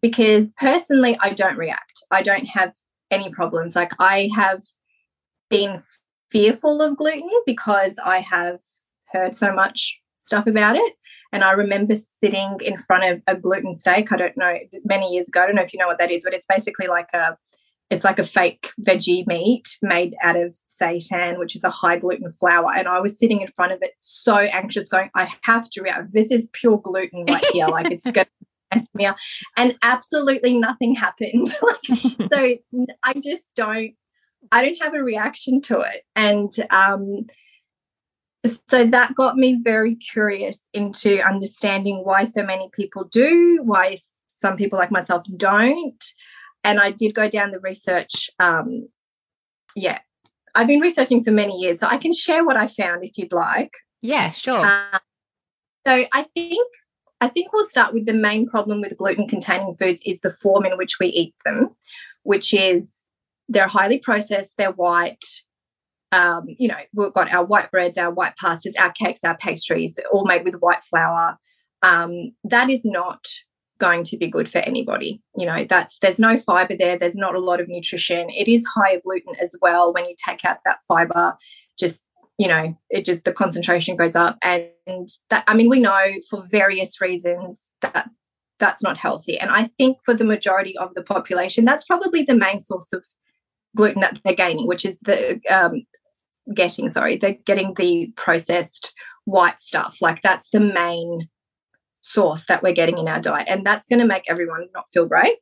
[0.00, 2.04] because personally i don't react.
[2.10, 2.72] I don't have
[3.10, 3.74] any problems.
[3.74, 4.62] Like i have
[5.50, 5.78] been
[6.30, 8.58] fearful of gluten because i have
[9.12, 9.98] heard so much
[10.28, 10.94] stuff about it.
[11.32, 14.12] And I remember sitting in front of a gluten steak.
[14.12, 15.42] I don't know many years ago.
[15.42, 17.36] I don't know if you know what that is, but it's basically like a
[17.90, 22.32] it's like a fake veggie meat made out of seitan, which is a high gluten
[22.38, 22.72] flour.
[22.74, 26.12] And I was sitting in front of it so anxious, going, I have to react.
[26.12, 27.66] This is pure gluten right here.
[27.68, 28.26] like it's gonna
[28.74, 29.16] mess me up.
[29.56, 31.48] And absolutely nothing happened.
[32.32, 32.56] so
[33.02, 33.94] I just don't
[34.52, 36.02] I don't have a reaction to it.
[36.14, 37.26] And um
[38.70, 44.56] so that got me very curious into understanding why so many people do, why some
[44.56, 46.04] people like myself don't.
[46.64, 48.30] And I did go down the research.
[48.38, 48.88] Um,
[49.74, 49.98] yeah,
[50.54, 53.32] I've been researching for many years, so I can share what I found if you'd
[53.32, 53.72] like.
[54.02, 54.58] Yeah, sure.
[54.58, 54.98] Uh,
[55.86, 56.68] so I think
[57.20, 60.76] I think we'll start with the main problem with gluten-containing foods is the form in
[60.76, 61.74] which we eat them,
[62.22, 63.04] which is
[63.48, 65.24] they're highly processed, they're white,
[66.12, 69.98] um, you know, we've got our white breads, our white pastas, our cakes, our pastries,
[70.12, 71.38] all made with white flour.
[71.82, 73.24] Um, that is not
[73.78, 75.22] going to be good for anybody.
[75.36, 76.98] You know, that's there's no fiber there.
[76.98, 78.30] There's not a lot of nutrition.
[78.30, 79.92] It is high in gluten as well.
[79.92, 81.36] When you take out that fiber,
[81.78, 82.02] just
[82.38, 86.42] you know, it just the concentration goes up, and that I mean, we know for
[86.50, 88.08] various reasons that
[88.58, 89.38] that's not healthy.
[89.38, 93.04] And I think for the majority of the population, that's probably the main source of
[93.76, 95.82] gluten that they're gaining, which is the um,
[96.54, 99.98] getting, sorry, they're getting the processed white stuff.
[100.00, 101.28] Like that's the main
[102.00, 103.48] source that we're getting in our diet.
[103.48, 105.36] And that's going to make everyone not feel great.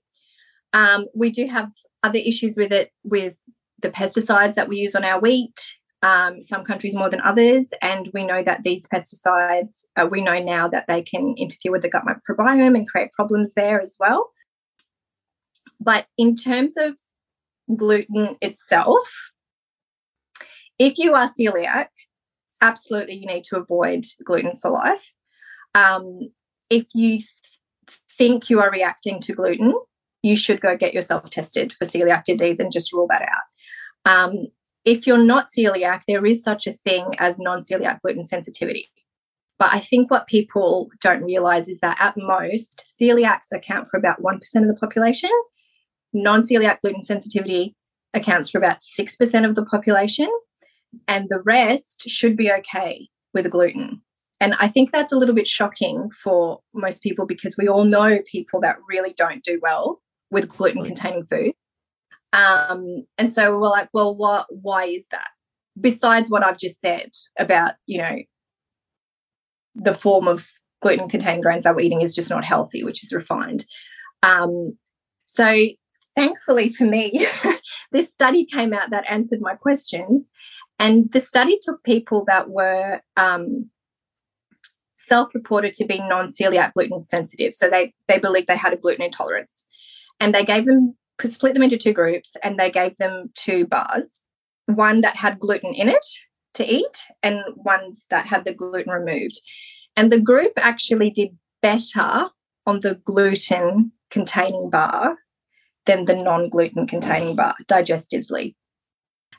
[0.72, 1.70] Um, we do have
[2.02, 3.34] other issues with it with
[3.80, 7.68] the pesticides that we use on our wheat, um, some countries more than others.
[7.82, 11.82] And we know that these pesticides, uh, we know now that they can interfere with
[11.82, 14.30] the gut microbiome and create problems there as well.
[15.80, 16.98] But in terms of
[17.74, 19.30] gluten itself,
[20.78, 21.88] if you are celiac,
[22.60, 25.12] absolutely you need to avoid gluten for life.
[25.74, 26.30] Um,
[26.70, 27.28] if you th-
[28.16, 29.74] think you are reacting to gluten,
[30.22, 34.30] you should go get yourself tested for celiac disease and just rule that out.
[34.30, 34.46] Um,
[34.84, 38.88] if you're not celiac, there is such a thing as non celiac gluten sensitivity.
[39.58, 44.20] But I think what people don't realize is that at most, celiacs account for about
[44.20, 45.30] 1% of the population.
[46.12, 47.74] Non celiac gluten sensitivity
[48.14, 50.30] accounts for about 6% of the population
[51.08, 54.02] and the rest should be okay with gluten.
[54.40, 58.20] and I think that's a little bit shocking for most people because we all know
[58.30, 61.52] people that really don't do well with gluten containing food.
[62.32, 65.28] Um, and so we're like, well, what, why is that?
[65.80, 68.16] Besides what I've just said about, you know,
[69.74, 70.46] the form of
[70.80, 73.64] gluten containing grains that we're eating is just not healthy, which is refined.
[74.22, 74.76] Um,
[75.26, 75.66] so
[76.14, 77.26] thankfully for me,
[77.92, 80.24] this study came out that answered my questions.
[80.78, 83.70] And the study took people that were um,
[84.94, 87.54] self-reported to be non-celiac gluten sensitive.
[87.54, 89.64] So they they believed they had a gluten intolerance,
[90.20, 94.20] and they gave them split them into two groups, and they gave them two bars,
[94.66, 96.06] one that had gluten in it
[96.54, 99.40] to eat, and ones that had the gluten removed.
[99.96, 101.30] And the group actually did
[101.62, 102.28] better
[102.66, 105.16] on the gluten containing bar
[105.86, 108.54] than the non-gluten containing bar digestively.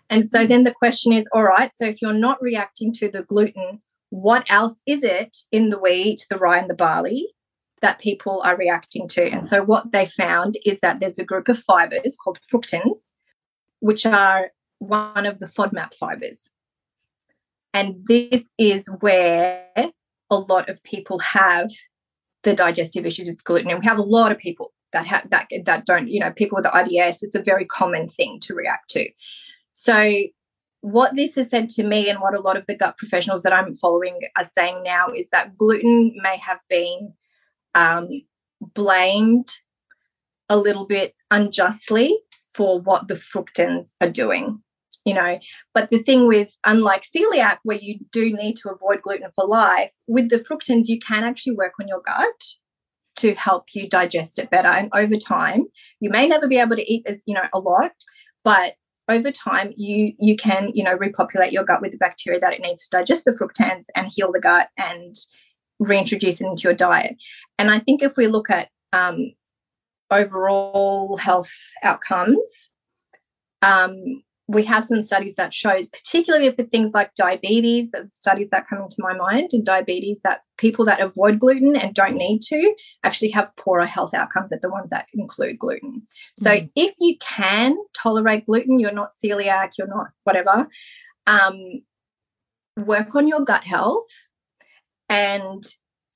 [0.09, 3.23] And so then the question is, all right, so if you're not reacting to the
[3.23, 7.33] gluten what else is it in the wheat, the rye, and the barley
[7.81, 9.23] that people are reacting to?
[9.23, 13.11] And so, what they found is that there's a group of fibers called fructans,
[13.79, 16.49] which are one of the FODMAP fibers.
[17.73, 19.67] And this is where
[20.29, 21.69] a lot of people have
[22.43, 23.69] the digestive issues with gluten.
[23.69, 26.55] And we have a lot of people that have that that don't, you know, people
[26.55, 29.09] with IBS, it's a very common thing to react to.
[29.87, 30.23] So
[30.81, 33.53] what this has said to me and what a lot of the gut professionals that
[33.53, 37.13] I'm following are saying now is that gluten may have been
[37.73, 38.09] um,
[38.59, 39.47] blamed
[40.49, 42.19] a little bit unjustly
[42.53, 44.61] for what the fructans are doing.
[45.05, 45.39] You know,
[45.73, 49.93] but the thing with unlike celiac, where you do need to avoid gluten for life,
[50.05, 52.43] with the fructans, you can actually work on your gut
[53.17, 54.67] to help you digest it better.
[54.67, 55.63] And over time,
[56.01, 57.93] you may never be able to eat as, you know, a lot,
[58.43, 58.75] but
[59.09, 62.61] over time you you can you know repopulate your gut with the bacteria that it
[62.61, 65.15] needs to digest the fructans and heal the gut and
[65.79, 67.15] reintroduce it into your diet.
[67.57, 69.33] And i think if we look at um,
[70.11, 72.71] overall health outcomes
[73.61, 78.81] um, we have some studies that shows, particularly for things like diabetes, studies that come
[78.81, 83.31] into my mind in diabetes, that people that avoid gluten and don't need to actually
[83.31, 86.07] have poorer health outcomes than the ones that include gluten.
[86.37, 86.69] So mm.
[86.75, 90.67] if you can tolerate gluten, you're not celiac, you're not whatever,
[91.25, 91.59] um,
[92.77, 94.07] work on your gut health.
[95.09, 95.63] And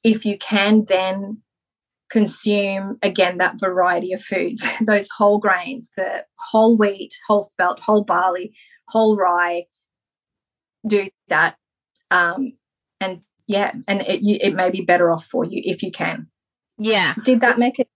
[0.04, 1.42] if you can, then
[2.12, 8.04] consume again that variety of foods, those whole grains, the whole wheat, whole spelt, whole
[8.04, 8.54] barley,
[8.88, 9.66] whole rye.
[10.86, 11.58] Do that,
[12.10, 12.52] um,
[13.00, 16.28] and yeah, and it, you, it may be better off for you if you can.
[16.78, 17.14] Yeah.
[17.24, 17.88] Did that make it?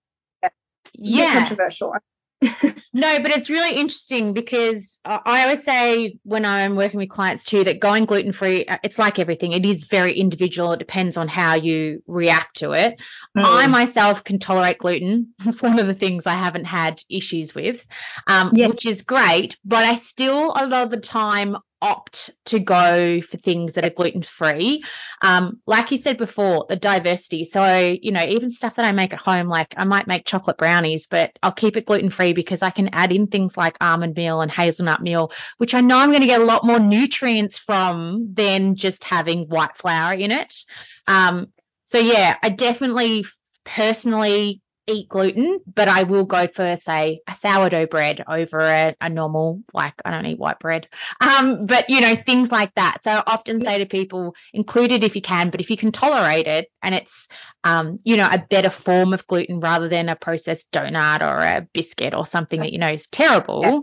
[0.93, 1.39] Yeah.
[1.39, 1.93] Controversial
[2.41, 7.63] no, but it's really interesting because I always say when I'm working with clients too
[7.63, 9.53] that going gluten free, uh, it's like everything.
[9.53, 10.73] It is very individual.
[10.73, 12.99] It depends on how you react to it.
[13.37, 13.43] Mm.
[13.45, 15.33] I myself can tolerate gluten.
[15.45, 17.85] It's one of the things I haven't had issues with,
[18.27, 18.67] um, yeah.
[18.67, 19.57] which is great.
[19.63, 23.89] But I still, a lot of the time, opt to go for things that are
[23.89, 24.83] gluten free.
[25.21, 27.45] Um, like you said before, the diversity.
[27.45, 30.57] So, you know, even stuff that I make at home, like I might make chocolate
[30.57, 34.15] brownies, but I'll keep it gluten free because I can add in things like almond
[34.15, 37.57] meal and hazelnut meal, which I know I'm going to get a lot more nutrients
[37.57, 40.53] from than just having white flour in it.
[41.07, 41.51] Um,
[41.85, 43.25] so yeah, I definitely
[43.63, 49.09] personally eat gluten, but I will go for say a sourdough bread over a, a,
[49.09, 50.87] normal like I don't eat white bread.
[51.19, 53.03] Um, but you know things like that.
[53.03, 55.91] So I often say to people, include it if you can, but if you can
[55.91, 57.27] tolerate it and it's
[57.63, 61.67] um, you know a better form of gluten rather than a processed donut or a
[61.73, 63.79] biscuit or something that you know is terrible, yeah.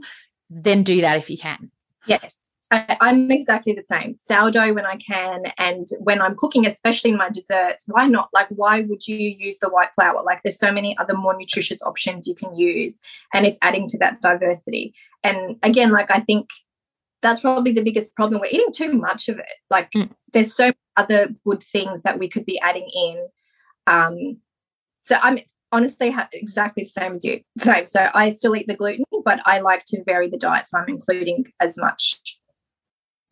[0.51, 1.71] then do that if you can.
[2.07, 2.52] Yes.
[2.73, 4.17] I, am exactly the same.
[4.17, 8.31] Sourdough when I can, and when I'm cooking, especially in my desserts, why not?
[8.33, 10.23] Like, why would you use the white flour?
[10.25, 12.99] Like, there's so many other more nutritious options you can use,
[13.35, 14.95] and it's adding to that diversity.
[15.23, 16.49] And again, like, I think
[17.21, 18.41] that's probably the biggest problem.
[18.41, 19.55] We're eating too much of it.
[19.71, 20.11] Like, mm.
[20.33, 23.29] there's so many other good things that we could be adding in.
[23.87, 24.39] Um,
[25.03, 25.41] so I'm
[25.73, 27.43] honestly exactly the same as you.
[27.59, 27.85] Same.
[27.85, 30.69] So I still eat the gluten, but I like to vary the diet.
[30.69, 32.21] So I'm including as much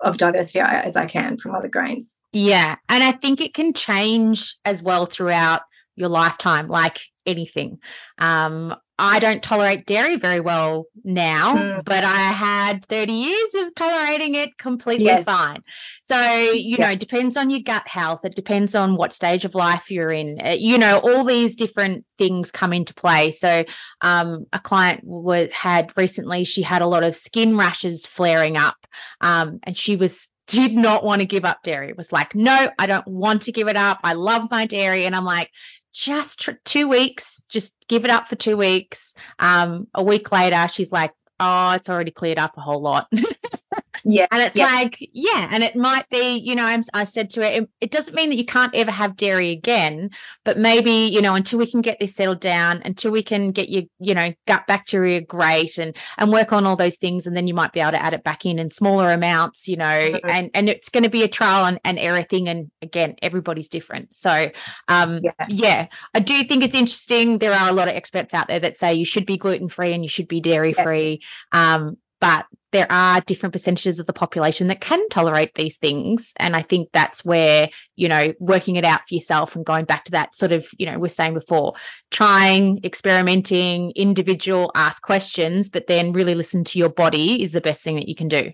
[0.01, 2.15] of diversity as I can from other grains.
[2.33, 2.77] Yeah.
[2.89, 5.63] And I think it can change as well throughout
[6.01, 7.79] your lifetime, like anything.
[8.19, 11.85] Um, I don't tolerate dairy very well now, mm.
[11.85, 15.25] but I had 30 years of tolerating it completely yes.
[15.25, 15.63] fine.
[16.05, 16.21] So,
[16.53, 16.87] you yeah.
[16.87, 18.25] know, it depends on your gut health.
[18.25, 20.39] It depends on what stage of life you're in.
[20.45, 23.31] Uh, you know, all these different things come into play.
[23.31, 23.65] So,
[24.03, 28.77] um, a client w- had recently, she had a lot of skin rashes flaring up,
[29.23, 31.89] um, and she was did not want to give up dairy.
[31.89, 34.01] It was like, no, I don't want to give it up.
[34.03, 35.07] I love my dairy.
[35.07, 35.49] And I'm like,
[35.93, 39.15] just tr- two weeks, just give it up for two weeks.
[39.39, 43.09] Um, a week later, she's like, oh, it's already cleared up a whole lot.
[44.05, 44.27] Yeah.
[44.31, 44.65] And it's yeah.
[44.67, 47.91] like, yeah, and it might be, you know, I'm, I said to her, it, it
[47.91, 50.11] doesn't mean that you can't ever have dairy again,
[50.45, 53.69] but maybe, you know, until we can get this settled down, until we can get
[53.69, 57.47] your, you know, gut bacteria great and and work on all those things, and then
[57.47, 60.21] you might be able to add it back in in smaller amounts, you know, Mhm.
[60.25, 63.69] and and it's going to be a trial and, and error thing, and again, everybody's
[63.69, 64.15] different.
[64.15, 64.51] So,
[64.89, 65.47] um, Yeah.
[65.49, 67.39] yeah, I do think it's interesting.
[67.39, 69.93] There are a lot of experts out there that say you should be gluten free
[69.93, 71.21] and you should be dairy free.
[71.53, 76.33] Um, but there are different percentages of the population that can tolerate these things.
[76.37, 80.05] And I think that's where, you know, working it out for yourself and going back
[80.05, 81.75] to that sort of, you know, we we're saying before,
[82.11, 87.83] trying, experimenting, individual, ask questions, but then really listen to your body is the best
[87.83, 88.53] thing that you can do.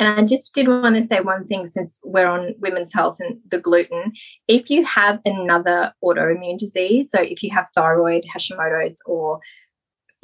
[0.00, 3.40] And I just did want to say one thing since we're on women's health and
[3.48, 4.12] the gluten.
[4.46, 9.40] If you have another autoimmune disease, so if you have thyroid, Hashimoto's, or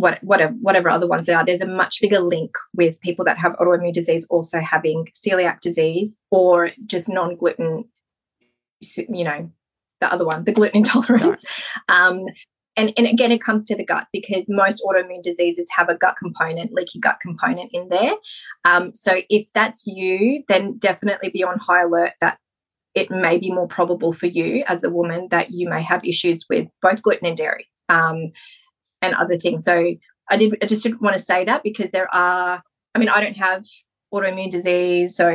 [0.05, 3.39] what, whatever, whatever other ones there are, there's a much bigger link with people that
[3.39, 7.87] have autoimmune disease also having celiac disease or just non gluten,
[8.83, 9.51] you know,
[10.03, 11.43] the other one, the gluten intolerance.
[11.89, 12.27] Um,
[12.77, 16.17] and, and again, it comes to the gut because most autoimmune diseases have a gut
[16.19, 18.13] component, leaky gut component in there.
[18.67, 22.37] Um, so if that's you, then definitely be on high alert that
[22.95, 26.45] it may be more probable for you as a woman that you may have issues
[26.51, 28.33] with both gluten and dairy um,
[29.05, 29.65] and other things.
[29.65, 29.95] So
[30.29, 32.63] I did I just didn't want to say that because there are.
[32.95, 33.65] I mean, I don't have
[34.13, 35.29] autoimmune disease, so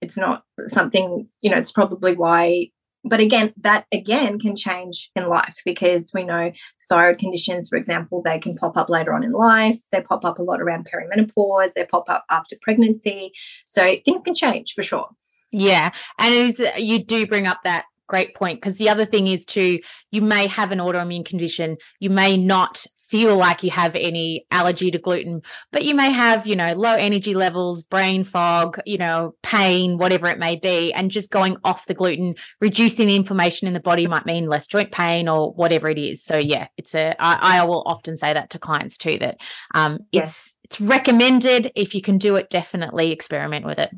[0.00, 1.58] it's not something you know.
[1.58, 2.70] It's probably why.
[3.04, 6.52] But again, that again can change in life because we know
[6.88, 9.78] thyroid conditions, for example, they can pop up later on in life.
[9.90, 11.74] They pop up a lot around perimenopause.
[11.74, 13.32] They pop up after pregnancy.
[13.64, 15.08] So things can change for sure.
[15.50, 19.80] Yeah, and you do bring up that great point because the other thing is too
[20.10, 24.90] you may have an autoimmune condition, you may not feel like you have any allergy
[24.90, 29.34] to gluten, but you may have, you know, low energy levels, brain fog, you know,
[29.42, 33.74] pain, whatever it may be, and just going off the gluten, reducing the inflammation in
[33.74, 36.24] the body might mean less joint pain or whatever it is.
[36.24, 39.42] So yeah, it's a I, I will often say that to clients too that
[39.74, 43.90] um it's it's recommended if you can do it, definitely experiment with it.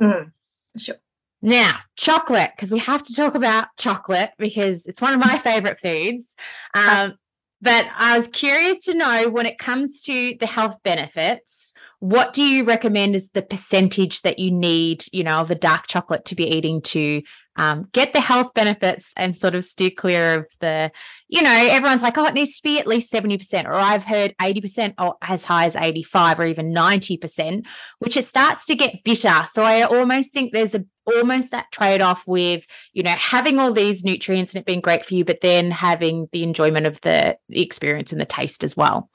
[0.00, 0.32] Mm,
[0.78, 0.96] sure.
[1.42, 5.78] Now, chocolate, because we have to talk about chocolate because it's one of my favorite
[5.78, 6.34] foods.
[6.72, 7.18] Um,
[7.62, 12.42] but I was curious to know when it comes to the health benefits, what do
[12.42, 16.34] you recommend is the percentage that you need, you know, of the dark chocolate to
[16.34, 17.22] be eating to
[17.56, 20.92] um, get the health benefits and sort of steer clear of the,
[21.28, 24.34] you know, everyone's like, oh, it needs to be at least 70%, or I've heard
[24.40, 27.66] 80% or as high as 85 or even 90%,
[27.98, 29.46] which it starts to get bitter.
[29.50, 33.72] So I almost think there's a almost that trade off with, you know, having all
[33.72, 37.38] these nutrients and it being great for you, but then having the enjoyment of the,
[37.48, 39.08] the experience and the taste as well.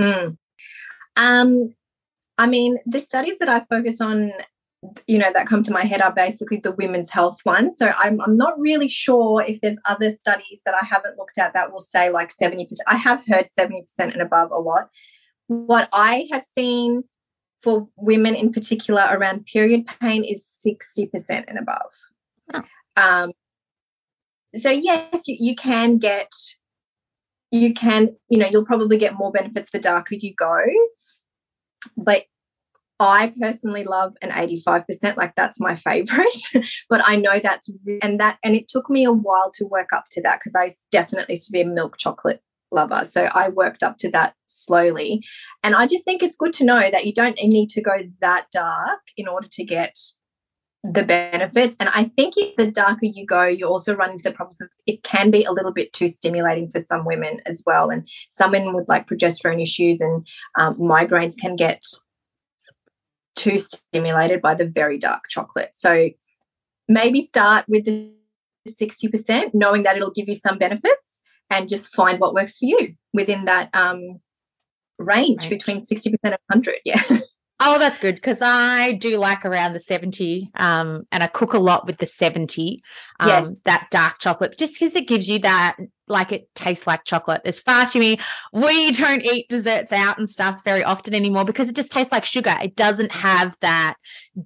[0.00, 0.36] Mm.
[1.16, 1.74] Um,
[2.38, 4.32] I mean, the studies that I focus on,
[5.06, 7.76] you know, that come to my head are basically the women's health ones.
[7.78, 11.54] So I'm, I'm not really sure if there's other studies that I haven't looked at
[11.54, 12.68] that will say like 70%.
[12.86, 14.88] I have heard 70% and above a lot.
[15.48, 17.02] What I have seen
[17.62, 21.92] for women in particular around period pain is 60% and above.
[22.54, 22.62] Oh.
[22.96, 23.32] Um,
[24.54, 26.30] so yes, you, you can get,
[27.50, 30.60] you can, you know, you'll probably get more benefits the darker you go.
[31.96, 32.24] But
[33.00, 36.36] I personally love an 85%, like that's my favorite.
[36.88, 37.70] but I know that's,
[38.02, 40.68] and that, and it took me a while to work up to that because I
[40.90, 43.04] definitely used to be a milk chocolate lover.
[43.04, 45.24] So I worked up to that slowly.
[45.62, 48.46] And I just think it's good to know that you don't need to go that
[48.52, 49.96] dark in order to get
[50.84, 51.76] the benefits.
[51.80, 55.02] And I think the darker you go, you also run into the problems of it
[55.02, 57.90] can be a little bit too stimulating for some women as well.
[57.90, 61.82] And some women with like progesterone issues and um, migraines can get
[63.38, 65.70] too stimulated by the very dark chocolate.
[65.72, 66.10] So
[66.88, 68.12] maybe start with the
[68.68, 71.20] 60%, knowing that it'll give you some benefits
[71.50, 74.20] and just find what works for you within that um,
[74.98, 75.50] range Right.
[75.50, 76.76] between 60% and 100.
[76.84, 77.02] Yeah.
[77.60, 81.58] Oh, that's good because I do like around the 70, um, and I cook a
[81.58, 82.82] lot with the 70,
[83.18, 83.56] um, Yes.
[83.64, 87.40] that dark chocolate, just because it gives you that, like it tastes like chocolate.
[87.42, 88.20] There's far too many.
[88.52, 92.24] We don't eat desserts out and stuff very often anymore because it just tastes like
[92.24, 92.56] sugar.
[92.62, 93.94] It doesn't have that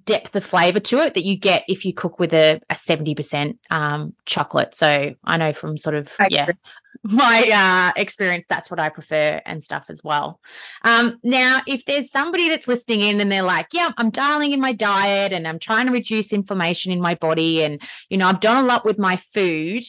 [0.05, 3.59] depth of flavor to it that you get if you cook with a, a 70%
[3.69, 4.75] um, chocolate.
[4.75, 6.55] So I know from sort of, I yeah, agree.
[7.03, 10.39] My uh, experience, that's what I prefer and stuff as well.
[10.83, 14.61] Um, now, if there's somebody that's listening in and they're like, yeah, I'm dialing in
[14.61, 18.39] my diet and I'm trying to reduce inflammation in my body and, you know, I've
[18.39, 19.83] done a lot with my food.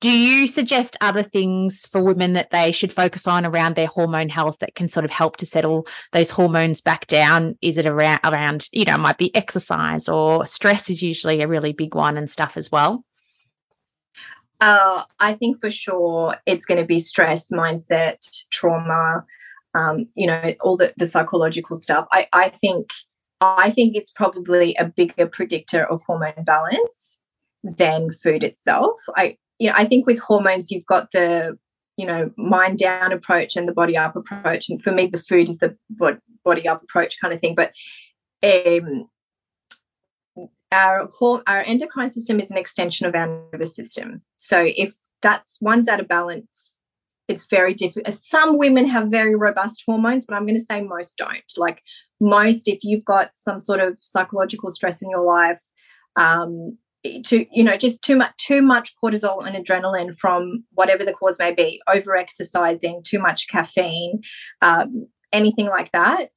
[0.00, 4.28] Do you suggest other things for women that they should focus on around their hormone
[4.28, 7.58] health that can sort of help to settle those hormones back down?
[7.60, 11.48] Is it around, around you know, it might be exercise or stress is usually a
[11.48, 13.04] really big one and stuff as well?
[14.60, 18.18] Uh, I think for sure it's going to be stress, mindset,
[18.50, 19.24] trauma,
[19.74, 22.06] um, you know, all the, the psychological stuff.
[22.10, 22.90] I, I think
[23.40, 27.18] I think it's probably a bigger predictor of hormone balance
[27.62, 28.98] than food itself.
[29.16, 31.56] I you know, I think with hormones you've got the
[31.96, 35.48] you know mind down approach and the body up approach, and for me the food
[35.48, 35.76] is the
[36.44, 37.54] body up approach kind of thing.
[37.54, 37.72] But
[38.42, 39.08] um,
[40.72, 41.08] our
[41.46, 44.22] our endocrine system is an extension of our nervous system.
[44.38, 46.76] So if that's one's out of balance,
[47.28, 48.16] it's very difficult.
[48.22, 51.52] Some women have very robust hormones, but I'm going to say most don't.
[51.56, 51.82] Like
[52.20, 55.60] most, if you've got some sort of psychological stress in your life,
[56.16, 61.12] um, to you know just too much too much cortisol and adrenaline from whatever the
[61.12, 64.22] cause may be, over exercising, too much caffeine,
[64.62, 66.30] um, anything like that,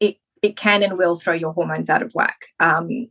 [0.00, 2.38] it it can and will throw your hormones out of whack.
[2.60, 3.08] Um,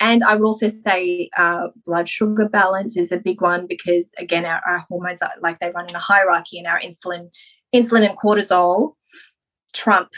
[0.00, 4.44] and I would also say uh, blood sugar balance is a big one because again,
[4.44, 7.30] our, our, hormones are like they run in a hierarchy, and our insulin,
[7.74, 8.94] insulin and cortisol
[9.72, 10.10] trump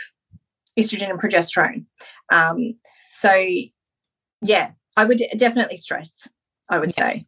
[0.79, 1.85] estrogen and progesterone.
[2.31, 2.75] Um,
[3.11, 3.33] so,
[4.43, 6.29] yeah, I would definitely stress.
[6.69, 7.09] I would yeah.
[7.09, 7.27] say.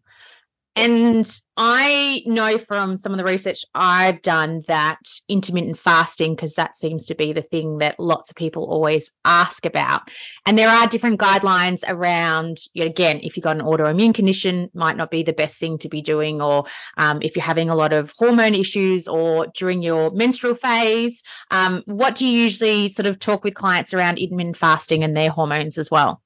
[0.75, 6.77] And I know from some of the research I've done that intermittent fasting, because that
[6.77, 10.03] seems to be the thing that lots of people always ask about.
[10.47, 14.71] And there are different guidelines around, you know, again, if you've got an autoimmune condition,
[14.73, 16.65] might not be the best thing to be doing, or
[16.97, 21.23] um, if you're having a lot of hormone issues or during your menstrual phase.
[21.51, 25.31] Um, what do you usually sort of talk with clients around intermittent fasting and their
[25.31, 26.23] hormones as well?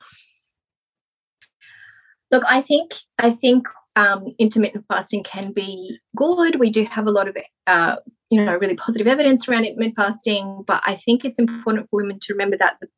[2.31, 3.67] Look, I think I think
[3.97, 6.61] um, intermittent fasting can be good.
[6.61, 7.37] We do have a lot of,
[7.67, 7.97] uh,
[8.31, 12.19] you know, really positive evidence around intermittent fasting, but I think it's important for women
[12.23, 12.89] to remember that the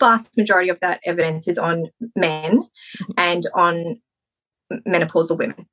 [0.00, 1.86] vast majority of that evidence is on
[2.16, 3.12] men mm-hmm.
[3.16, 4.00] and on
[4.86, 5.66] menopausal women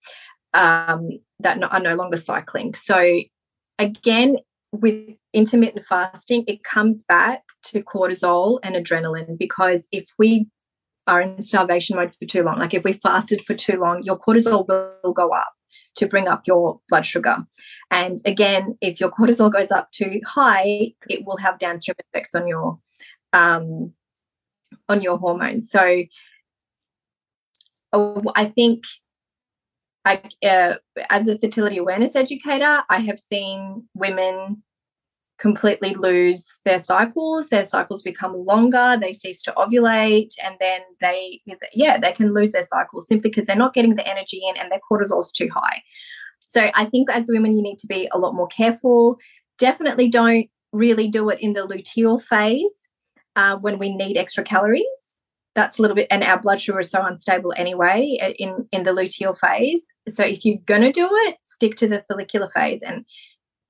[0.54, 1.10] um,
[1.40, 2.74] that are no longer cycling.
[2.76, 3.22] So
[3.80, 4.38] again,
[4.72, 10.48] with intermittent fasting, it comes back to cortisol and adrenaline because if we
[11.08, 12.60] are in starvation mode for too long.
[12.60, 15.54] Like if we fasted for too long, your cortisol will go up
[15.98, 17.38] to bring up your blood sugar.
[17.92, 22.48] And again, if your cortisol goes up too high, it will have downstream effects on
[22.48, 22.80] your
[23.34, 23.94] um,
[24.90, 25.70] on your hormones.
[25.70, 26.04] So
[27.94, 28.86] oh, I think
[30.04, 30.76] I, uh,
[31.10, 34.64] as a fertility awareness educator, I have seen women
[35.38, 41.42] completely lose their cycles their cycles become longer they cease to ovulate and then they
[41.74, 44.72] yeah they can lose their cycles simply because they're not getting the energy in and
[44.72, 45.82] their cortisol's too high.
[46.40, 49.18] So i think as women you need to be a lot more careful.
[49.58, 52.90] Definitely don't really do it in the luteal phase
[53.36, 54.86] uh, when we need extra calories.
[55.54, 58.84] That's a little bit and our blood sugar is so unstable anyway uh, in in
[58.84, 59.82] the luteal phase.
[60.08, 63.06] So if you're going to do it stick to the follicular phase and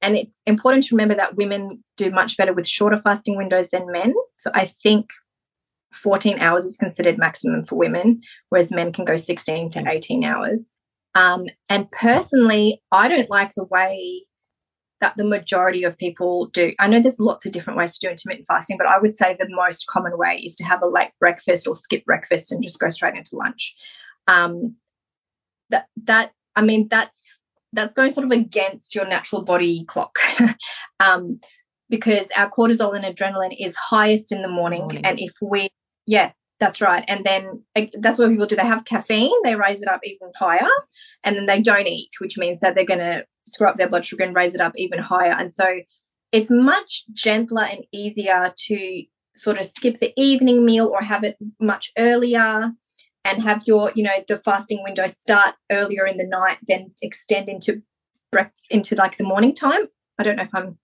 [0.02, 3.92] and it's important to remember that women do much better with shorter fasting windows than
[3.92, 4.14] men.
[4.38, 5.10] So I think
[5.94, 10.74] 14 hours is considered maximum for women, whereas men can go 16 to 18 hours.
[11.16, 14.26] Um, and personally, I don't like the way
[15.02, 16.74] that the majority of people do.
[16.80, 19.34] I know there's lots of different ways to do intermittent fasting, but I would say
[19.34, 22.80] the most common way is to have a late breakfast or skip breakfast and just
[22.80, 23.76] go straight into lunch.
[24.28, 24.76] Um,
[25.70, 27.25] that that I mean that's
[27.76, 30.18] that's going sort of against your natural body clock.
[31.02, 31.42] Um,
[31.90, 35.06] because our cortisol and adrenaline is highest in the morning, morning.
[35.06, 35.68] and if we
[36.08, 37.04] yeah that's right.
[37.08, 37.64] And then
[37.94, 40.70] that's what people do they have caffeine they raise it up even higher
[41.24, 44.06] and then they don't eat which means that they're going to screw up their blood
[44.06, 45.34] sugar and raise it up even higher.
[45.38, 45.80] And so
[46.32, 49.04] it's much gentler and easier to
[49.36, 52.72] sort of skip the evening meal or have it much earlier
[53.26, 57.50] and have your, you know, the fasting window start earlier in the night, then extend
[57.50, 57.82] into
[58.70, 59.88] into like the morning time.
[60.18, 60.78] I don't know if I'm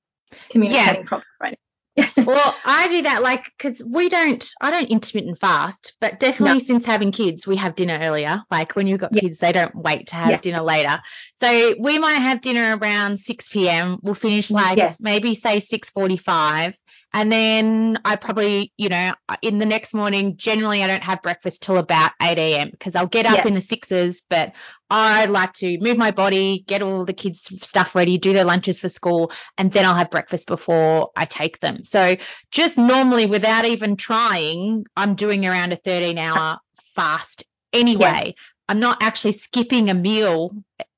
[0.50, 1.08] communicating yeah.
[1.08, 1.60] properly right
[2.18, 6.64] well, I do that like because we don't, I don't intermittent fast, but definitely no.
[6.64, 8.42] since having kids, we have dinner earlier.
[8.50, 9.22] Like when you've got yeah.
[9.22, 10.38] kids, they don't wait to have yeah.
[10.38, 11.02] dinner later.
[11.36, 14.00] So we might have dinner around 6 p.m.
[14.02, 14.98] We'll finish like yes.
[15.02, 16.74] maybe say 6:45,
[17.14, 21.62] And then I probably, you know, in the next morning, generally I don't have breakfast
[21.62, 22.70] till about 8 a.m.
[22.70, 23.48] because I'll get up yeah.
[23.48, 24.54] in the sixes, but
[24.90, 28.80] I like to move my body, get all the kids' stuff ready, do their lunches
[28.80, 31.84] for school, and then I'll have breakfast before I take them.
[31.84, 32.16] So
[32.50, 36.60] just normally without even trying, I'm doing around a 13 hour
[36.96, 37.44] fast
[37.74, 38.24] anyway.
[38.28, 38.34] Yes.
[38.70, 40.52] I'm not actually skipping a meal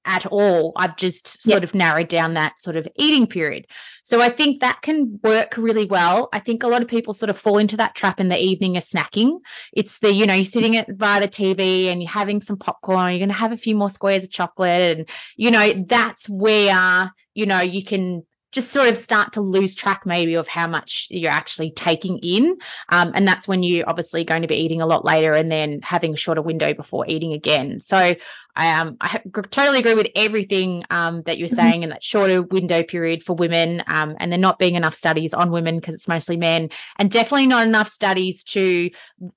[0.05, 0.73] at all.
[0.75, 1.63] I've just sort yep.
[1.63, 3.67] of narrowed down that sort of eating period.
[4.03, 6.29] So I think that can work really well.
[6.33, 8.77] I think a lot of people sort of fall into that trap in the evening
[8.77, 9.39] of snacking.
[9.71, 13.11] It's the, you know, you're sitting at by the TV and you're having some popcorn,
[13.11, 14.97] you're going to have a few more squares of chocolate.
[14.97, 18.23] And, you know, that's where, you know, you can
[18.53, 22.57] just sort of start to lose track maybe of how much you're actually taking in.
[22.89, 25.81] Um, and that's when you're obviously going to be eating a lot later and then
[25.81, 27.79] having a shorter window before eating again.
[27.79, 28.15] So
[28.55, 31.55] um, I totally agree with everything um, that you're mm-hmm.
[31.55, 35.33] saying in that shorter window period for women, um, and there not being enough studies
[35.33, 38.91] on women because it's mostly men, and definitely not enough studies to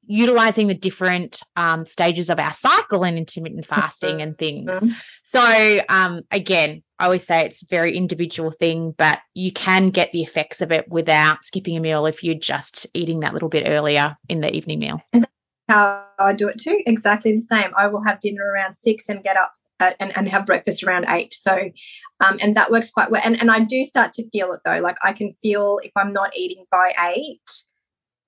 [0.06, 4.70] utilizing the different um, stages of our cycle and intermittent fasting and things.
[4.70, 4.92] Mm-hmm.
[5.24, 10.12] So um, again, I always say it's a very individual thing, but you can get
[10.12, 13.68] the effects of it without skipping a meal if you're just eating that little bit
[13.68, 15.00] earlier in the evening meal.
[15.12, 15.32] And that's
[15.68, 17.70] how I do it too, exactly the same.
[17.76, 21.06] I will have dinner around six and get up at, and, and have breakfast around
[21.08, 21.34] eight.
[21.34, 21.70] So,
[22.20, 23.20] um, and that works quite well.
[23.22, 24.80] And, and I do start to feel it though.
[24.80, 27.62] Like I can feel if I'm not eating by eight,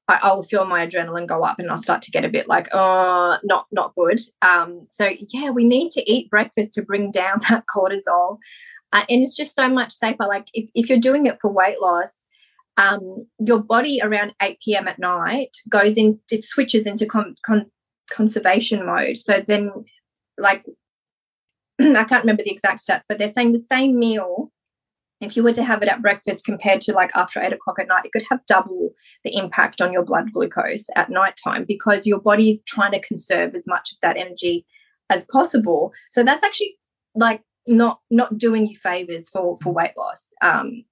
[0.09, 2.69] I, I'll feel my adrenaline go up and I'll start to get a bit like,
[2.73, 4.19] oh, not not good.
[4.43, 8.39] Um, so yeah, we need to eat breakfast to bring down that cortisol.
[8.91, 10.25] Uh, and it's just so much safer.
[10.27, 12.11] Like if, if you're doing it for weight loss,
[12.79, 14.89] um, your body around 8 p.m.
[14.89, 17.67] at night goes in, it switches into con, con,
[18.11, 19.19] conservation mode.
[19.19, 19.85] So then,
[20.39, 20.65] like,
[21.81, 24.53] I can't remember the exact stats, but they're saying the same meal
[25.21, 27.89] if you were to have it at breakfast compared to like after eight o'clock at
[27.89, 28.91] night, it could have double
[29.25, 33.01] the impact on your blood glucose at night time because your body is trying to
[33.01, 34.65] conserve as much of that energy
[35.11, 35.93] as possible.
[36.11, 36.77] So that's actually
[37.15, 40.25] like not not doing you favors for for weight loss.
[40.41, 40.85] Um,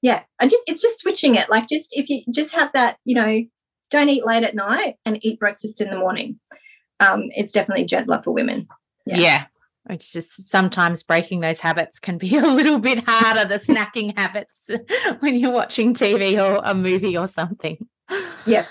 [0.00, 1.50] yeah, and just it's just switching it.
[1.50, 3.42] Like just if you just have that, you know,
[3.90, 6.38] don't eat late at night and eat breakfast in the morning.
[7.00, 8.68] Um, it's definitely gentler for women.
[9.06, 9.18] Yeah.
[9.18, 9.44] yeah.
[9.88, 14.70] It's just sometimes breaking those habits can be a little bit harder, the snacking habits
[15.20, 17.86] when you're watching TV or a movie or something.
[18.46, 18.66] Yeah.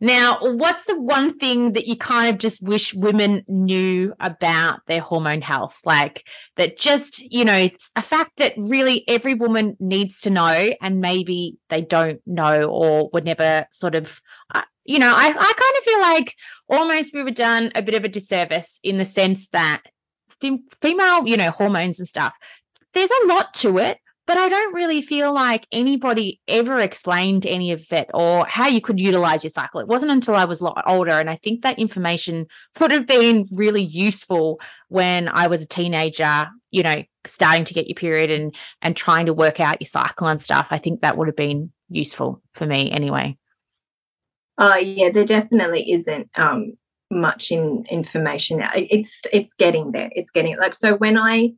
[0.00, 5.00] Now, what's the one thing that you kind of just wish women knew about their
[5.00, 5.78] hormone health?
[5.84, 10.70] Like that just, you know, it's a fact that really every woman needs to know
[10.82, 14.20] and maybe they don't know or would never sort of,
[14.52, 16.34] uh, you know, I, I kind of feel like
[16.68, 19.84] almost we were done a bit of a disservice in the sense that
[20.40, 22.34] female, you know, hormones and stuff,
[22.92, 27.72] there's a lot to it, but I don't really feel like anybody ever explained any
[27.72, 29.80] of it or how you could utilize your cycle.
[29.80, 31.10] It wasn't until I was a lot older.
[31.10, 32.46] And I think that information
[32.80, 37.86] would have been really useful when I was a teenager, you know, starting to get
[37.86, 40.68] your period and, and trying to work out your cycle and stuff.
[40.70, 43.36] I think that would have been useful for me anyway.
[44.56, 46.30] Oh, yeah, there definitely isn't.
[46.34, 46.72] Um,
[47.14, 50.10] much in information it's it's getting there.
[50.14, 51.52] It's getting like so when i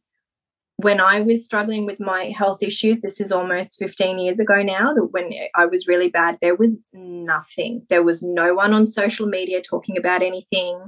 [0.79, 4.93] when i was struggling with my health issues this is almost 15 years ago now
[4.93, 7.87] that when i was really bad there was nothing.
[7.89, 10.81] There was no one on social media talking about anything.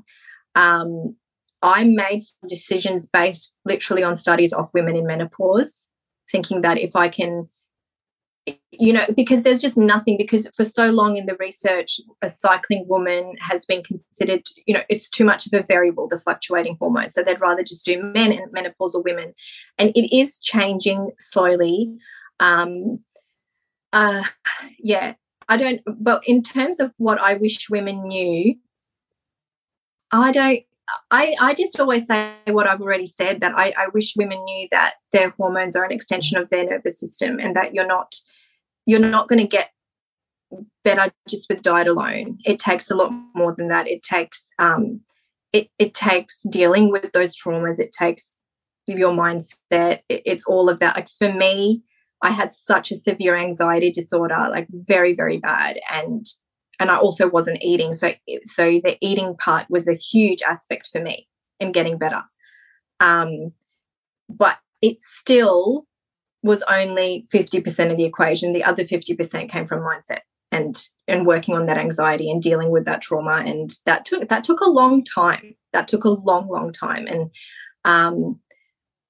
[0.55, 1.16] Um,
[1.61, 5.89] i made some decisions based literally on studies of women in menopause
[6.31, 7.49] thinking that if i can
[8.70, 12.86] you know, because there's just nothing, because for so long in the research, a cycling
[12.88, 17.14] woman has been considered, you know, it's too much of a variable, the fluctuating hormones.
[17.14, 19.34] So they'd rather just do men and menopausal women.
[19.78, 21.99] And it is changing slowly.
[22.40, 23.01] Um,
[23.92, 24.22] uh,
[24.78, 25.14] yeah,
[25.49, 28.57] I don't, but in terms of what I wish women knew,
[30.11, 30.61] I don't,
[31.11, 34.68] I, I just always say what I've already said that I, I wish women knew
[34.70, 38.14] that their hormones are an extension of their nervous system and that you're not
[38.89, 39.70] you're not going to get
[40.82, 42.39] better just with diet alone.
[42.47, 43.86] It takes a lot more than that.
[43.86, 45.03] It takes um,
[45.53, 47.78] it, it takes dealing with those traumas.
[47.78, 48.39] It takes
[48.86, 50.01] your mindset.
[50.09, 50.97] It, it's all of that.
[50.97, 51.82] Like for me,
[52.22, 56.24] I had such a severe anxiety disorder, like very very bad, and
[56.80, 57.93] and I also wasn't eating.
[57.93, 58.14] So
[58.45, 61.28] so the eating part was a huge aspect for me
[61.61, 62.22] in getting better.
[63.01, 63.53] Um,
[64.30, 65.84] but it still
[66.49, 68.55] was only 50% of the equation.
[68.55, 70.20] The other 50% came from mindset
[70.51, 70.74] and
[71.07, 73.42] and working on that anxiety and dealing with that trauma.
[73.44, 75.55] And that took that took a long time.
[75.74, 77.07] That took a long, long time.
[77.07, 77.30] And
[77.84, 78.40] um,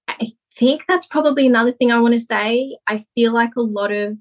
[0.09, 2.77] I think that's probably another thing I want to say.
[2.89, 4.19] I feel like a lot of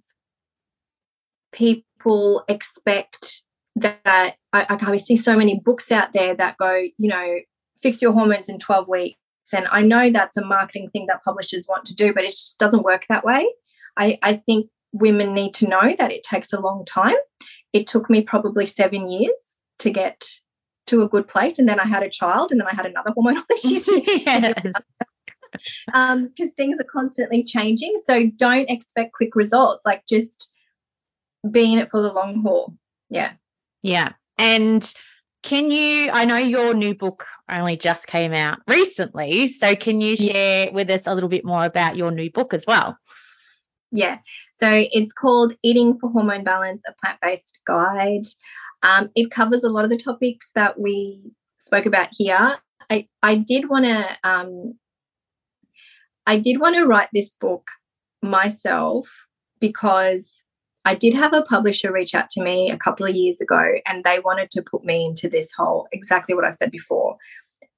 [1.51, 3.41] people expect
[3.78, 7.39] that I, I see so many books out there that go, you know,
[7.82, 9.20] fix your hormones in 12 weeks.
[9.54, 12.60] And I know that's a marketing thing that publishers want to do, but it just
[12.60, 13.48] doesn't work that way.
[13.95, 17.16] I, I think women need to know that it takes a long time.
[17.74, 20.26] It took me probably seven years to get
[20.88, 21.60] to a good place.
[21.60, 23.82] And then I had a child and then I had another hormonal issue.
[24.26, 24.74] yes.
[25.93, 27.98] um, because things are constantly changing.
[28.06, 29.86] So don't expect quick results.
[29.86, 30.52] Like just
[31.50, 32.76] be in it for the long haul.
[33.10, 33.34] Yeah.
[33.84, 34.14] Yeah.
[34.38, 34.93] And
[35.44, 39.48] can you, I know your new book only just came out recently.
[39.48, 42.66] So can you share with us a little bit more about your new book as
[42.68, 42.98] well?
[43.92, 44.18] Yeah.
[44.60, 48.26] So it's called Eating for Hormone Balance, a plant based guide.
[48.84, 51.22] Um, it covers a lot of the topics that we
[51.58, 52.58] spoke about here.
[52.90, 54.74] I, I did want to um,
[56.26, 57.70] I did want to write this book
[58.22, 59.28] myself
[59.60, 60.37] because
[60.88, 64.06] I did have a publisher reach out to me a couple of years ago and
[64.06, 67.18] they wanted to put me into this whole exactly what I said before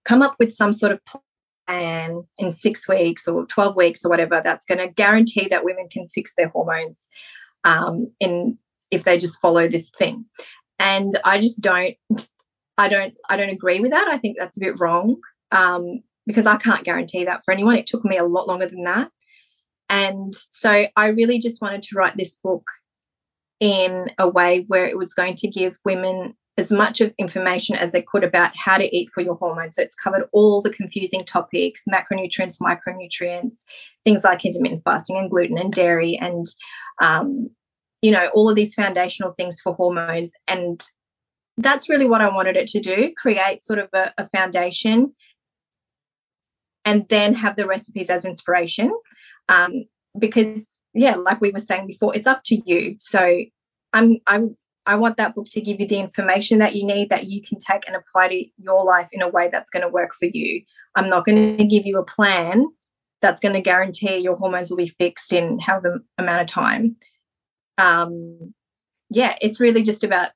[0.05, 4.41] come up with some sort of plan in six weeks or 12 weeks or whatever
[4.43, 7.07] that's going to guarantee that women can fix their hormones
[7.64, 8.60] um, in
[8.91, 10.26] if they just follow this thing.
[10.78, 11.95] And I just don't
[12.78, 14.07] I don't I don't agree with that.
[14.07, 15.18] I think that's a bit wrong
[15.51, 17.78] um, because I can't guarantee that for anyone.
[17.78, 19.10] It took me a lot longer than that.
[19.89, 22.70] And so I really just wanted to write this book
[23.60, 27.91] in a way where it was going to give women as much of information as
[27.91, 29.76] they could about how to eat for your hormones.
[29.76, 33.55] So it's covered all the confusing topics, macronutrients, micronutrients,
[34.03, 36.45] things like intermittent fasting and gluten and dairy and
[37.01, 37.49] um,
[38.01, 40.34] you know, all of these foundational things for hormones.
[40.47, 40.84] And
[41.57, 45.14] that's really what I wanted it to do, create sort of a, a foundation
[46.86, 48.91] and then have the recipes as inspiration.
[49.49, 49.86] Um,
[50.18, 52.95] because yeah, like we were saying before, it's up to you.
[52.99, 53.43] So
[53.93, 57.27] I'm I'm I want that book to give you the information that you need that
[57.27, 60.13] you can take and apply to your life in a way that's going to work
[60.13, 60.63] for you.
[60.95, 62.65] I'm not going to give you a plan
[63.21, 66.95] that's going to guarantee your hormones will be fixed in however amount of time.
[67.77, 68.53] Um,
[69.09, 70.31] yeah, it's really just about,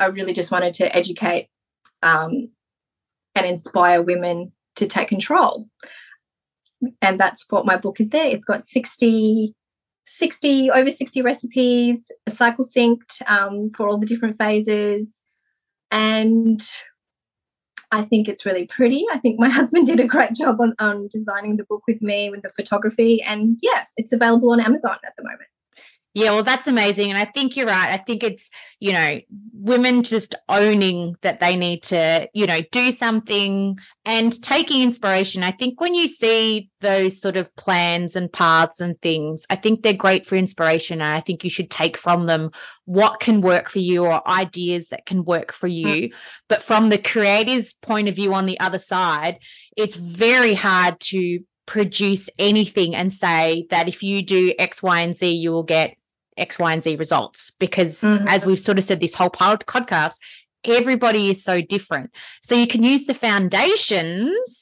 [0.00, 1.48] I really just wanted to educate
[2.02, 2.50] um,
[3.34, 5.68] and inspire women to take control.
[7.02, 8.30] And that's what my book is there.
[8.30, 9.54] It's got 60
[10.18, 15.20] 60 over 60 recipes, cycle synced um, for all the different phases,
[15.90, 16.60] and
[17.90, 19.04] I think it's really pretty.
[19.12, 22.30] I think my husband did a great job on, on designing the book with me
[22.30, 25.48] with the photography, and yeah, it's available on Amazon at the moment.
[26.18, 27.10] Yeah, well, that's amazing.
[27.10, 27.90] And I think you're right.
[27.90, 28.50] I think it's,
[28.80, 29.20] you know,
[29.52, 35.44] women just owning that they need to, you know, do something and taking inspiration.
[35.44, 39.82] I think when you see those sort of plans and paths and things, I think
[39.82, 41.00] they're great for inspiration.
[41.00, 42.50] And I think you should take from them
[42.84, 45.86] what can work for you or ideas that can work for you.
[45.86, 46.14] Mm.
[46.48, 49.38] But from the creator's point of view on the other side,
[49.76, 55.14] it's very hard to produce anything and say that if you do X, Y, and
[55.14, 55.97] Z, you will get
[56.38, 57.52] X, Y, and Z results.
[57.58, 58.28] Because mm-hmm.
[58.28, 60.14] as we've sort of said this whole podcast,
[60.64, 62.10] everybody is so different.
[62.42, 64.57] So you can use the foundations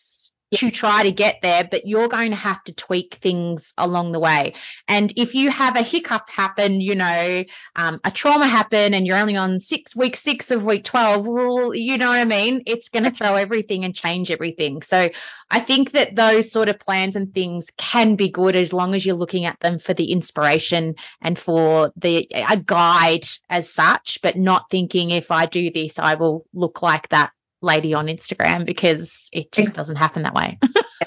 [0.55, 4.21] to try to get there, but you're going to have to tweak things along the
[4.21, 4.55] way.
[4.87, 7.45] And if you have a hiccup happen, you know,
[7.75, 11.75] um, a trauma happen and you're only on six week six of week 12, well,
[11.75, 12.63] you know what I mean?
[12.67, 14.83] It's going to throw everything and change everything.
[14.83, 15.11] So
[15.51, 19.05] I think that those sort of plans and things can be good as long as
[19.05, 24.37] you're looking at them for the inspiration and for the a guide as such, but
[24.37, 27.33] not thinking if I do this, I will look like that
[27.63, 30.59] lady on Instagram because it just doesn't happen that way.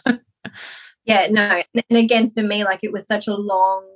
[1.05, 1.63] yeah, no.
[1.89, 3.87] And again, for me, like it was such a long,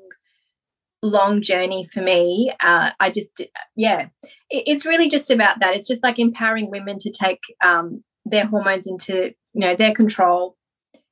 [1.01, 2.51] long journey for me.
[2.59, 3.41] Uh, I just,
[3.75, 4.07] yeah,
[4.49, 5.75] it, it's really just about that.
[5.75, 10.55] It's just like empowering women to take um, their hormones into, you know, their control.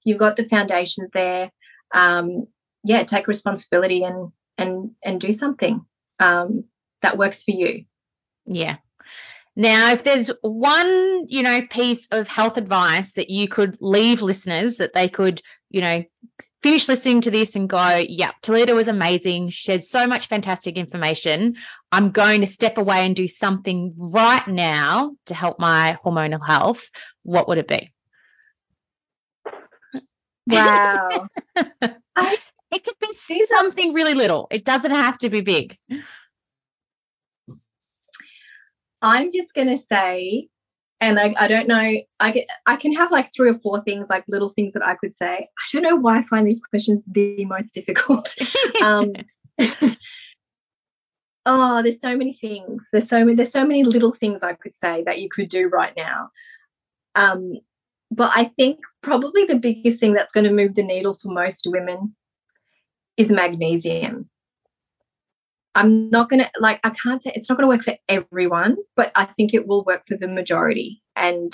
[0.04, 1.52] You've got the foundations there.
[1.94, 2.48] Um,
[2.84, 5.86] yeah, take responsibility and and and do something
[6.20, 6.66] um,
[7.02, 7.86] that works for you.
[8.46, 8.78] Yeah,
[9.56, 14.78] now, if there's one, you know, piece of health advice that you could leave listeners
[14.78, 16.04] that they could, you know,
[16.64, 19.50] finish listening to this and go, yep, Talida was amazing.
[19.50, 21.58] She had so much fantastic information.
[21.92, 26.90] I'm going to step away and do something right now to help my hormonal health.
[27.24, 27.92] What would it be?
[30.48, 31.28] Wow.
[31.56, 34.48] it could be something really little.
[34.50, 35.78] It doesn't have to be big.
[39.02, 40.48] I'm just going to say,
[41.00, 41.76] and I, I don't know,
[42.20, 45.14] I, I can have like three or four things, like little things that I could
[45.22, 45.38] say.
[45.40, 48.36] I don't know why I find these questions the most difficult.
[48.84, 49.14] um,
[51.46, 52.88] oh, there's so many things.
[52.92, 55.68] There's so many, there's so many little things I could say that you could do
[55.68, 56.30] right now.
[57.16, 57.54] Um,
[58.12, 61.66] but I think probably the biggest thing that's going to move the needle for most
[61.66, 62.16] women
[63.18, 64.30] is magnesium.
[65.76, 68.78] I'm not going to, like, I can't say it's not going to work for everyone,
[68.96, 71.02] but I think it will work for the majority.
[71.16, 71.54] And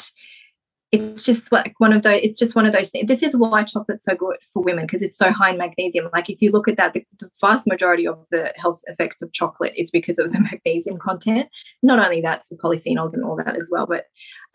[0.91, 3.07] it's just like one of those, it's just one of those things.
[3.07, 6.09] This is why chocolate's so good for women because it's so high in magnesium.
[6.13, 9.33] Like, if you look at that, the, the vast majority of the health effects of
[9.33, 11.49] chocolate is because of the magnesium content.
[11.83, 14.05] Not only that, it's the polyphenols and all that as well, but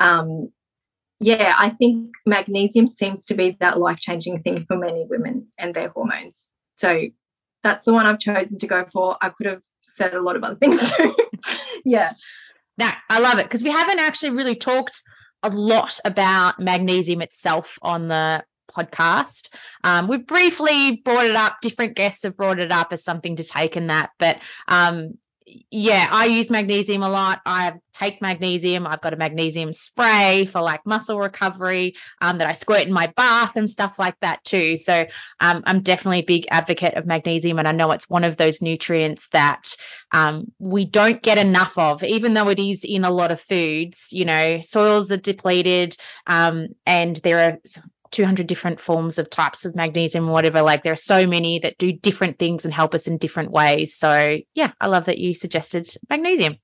[0.00, 0.50] um,
[1.20, 5.72] yeah, I think magnesium seems to be that life changing thing for many women and
[5.72, 6.48] their hormones.
[6.74, 7.00] So
[7.62, 9.16] that's the one I've chosen to go for.
[9.20, 11.14] I could have said a lot of other things too.
[11.84, 12.12] yeah.
[12.78, 15.02] Now, I love it because we haven't actually really talked
[15.42, 19.50] a lot about magnesium itself on the podcast.
[19.84, 21.58] Um, we've briefly brought it up.
[21.60, 24.38] Different guests have brought it up as something to take in that, but
[24.68, 25.18] um,
[25.70, 27.40] yeah, I use magnesium a lot.
[27.44, 28.86] I take magnesium.
[28.86, 33.08] I've got a magnesium spray for like muscle recovery um, that I squirt in my
[33.08, 34.76] bath and stuff like that too.
[34.76, 35.06] So
[35.40, 38.62] um, I'm definitely a big advocate of magnesium, and I know it's one of those
[38.62, 39.74] nutrients that
[40.12, 44.08] um, we don't get enough of, even though it is in a lot of foods.
[44.12, 47.58] You know, soils are depleted, um, and there are
[48.12, 50.62] 200 different forms of types of magnesium or whatever.
[50.62, 53.96] Like there are so many that do different things and help us in different ways.
[53.96, 56.56] So yeah, I love that you suggested magnesium.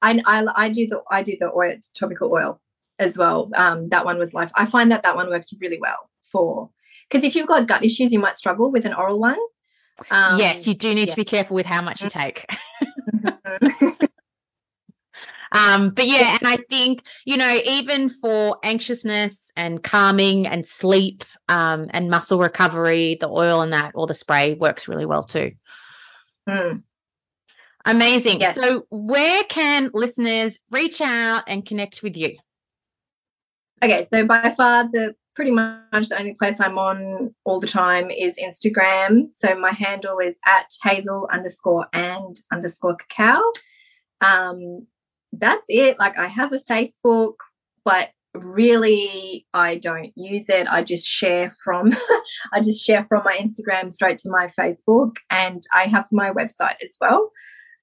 [0.00, 2.60] I, I, I do the I do the oil topical oil
[2.98, 3.50] as well.
[3.54, 4.50] Um, that one was life.
[4.56, 6.70] I find that that one works really well for
[7.08, 9.38] because if you've got gut issues, you might struggle with an oral one.
[10.10, 11.14] Um, yes, you do need yeah.
[11.14, 12.46] to be careful with how much you take.
[15.52, 21.24] Um, but yeah, and I think, you know, even for anxiousness and calming and sleep
[21.48, 25.52] um, and muscle recovery, the oil and that or the spray works really well too.
[26.48, 26.82] Mm.
[27.84, 28.40] Amazing.
[28.40, 28.54] Yes.
[28.54, 32.38] So, where can listeners reach out and connect with you?
[33.82, 38.10] Okay, so by far the pretty much the only place I'm on all the time
[38.10, 39.30] is Instagram.
[39.34, 43.42] So my handle is at hazel underscore and underscore cacao.
[44.20, 44.86] Um,
[45.32, 45.98] that's it.
[45.98, 47.36] Like I have a Facebook,
[47.84, 50.66] but really I don't use it.
[50.68, 51.92] I just share from
[52.52, 56.76] I just share from my Instagram straight to my Facebook and I have my website
[56.82, 57.30] as well,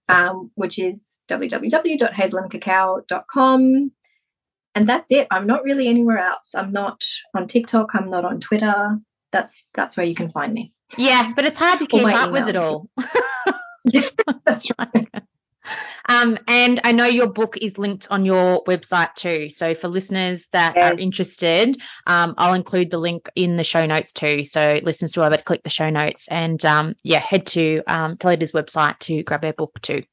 [0.07, 3.91] um, which is www.hazelandcacao.com.
[4.75, 5.27] And that's it.
[5.31, 6.49] I'm not really anywhere else.
[6.55, 7.03] I'm not
[7.35, 8.99] on TikTok, I'm not on Twitter.
[9.31, 10.73] That's that's where you can find me.
[10.97, 12.89] Yeah, but it's hard to keep up with it all.
[13.85, 14.07] yeah,
[14.45, 15.07] that's right.
[16.09, 19.49] Um, and I know your book is linked on your website too.
[19.49, 20.91] So for listeners that yes.
[20.91, 24.43] are interested, um, I'll include the link in the show notes too.
[24.43, 27.83] So listeners will be able to click the show notes and um, yeah, head to
[27.85, 30.03] um, Talida's website to grab our book too.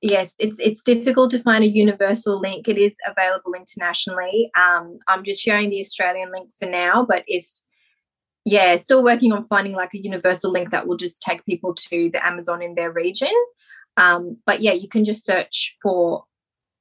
[0.00, 2.68] Yes, it's it's difficult to find a universal link.
[2.68, 4.50] It is available internationally.
[4.54, 7.46] Um, I'm just sharing the Australian link for now, but if
[8.44, 12.10] yeah, still working on finding like a universal link that will just take people to
[12.10, 13.32] the Amazon in their region.
[13.96, 16.24] Um, but yeah, you can just search for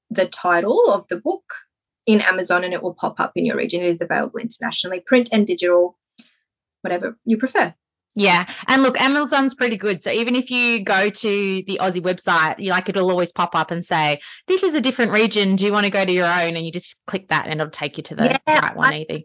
[0.10, 1.44] the title of the book
[2.06, 3.82] in Amazon and it will pop up in your region.
[3.82, 5.98] It is available internationally, print and digital,
[6.82, 7.74] whatever you prefer.
[8.16, 8.46] Yeah.
[8.68, 10.02] And look, Amazon's pretty good.
[10.02, 13.72] So even if you go to the Aussie website, you like it'll always pop up
[13.72, 15.56] and say, This is a different region.
[15.56, 16.56] Do you want to go to your own?
[16.56, 19.24] And you just click that and it'll take you to the yeah, right one I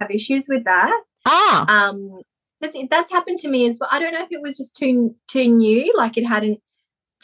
[0.00, 1.00] have issues with that.
[1.24, 1.88] Ah.
[1.88, 2.20] Um
[2.60, 3.90] that's, that's happened to me as well.
[3.92, 6.60] I don't know if it was just too too new, like it hadn't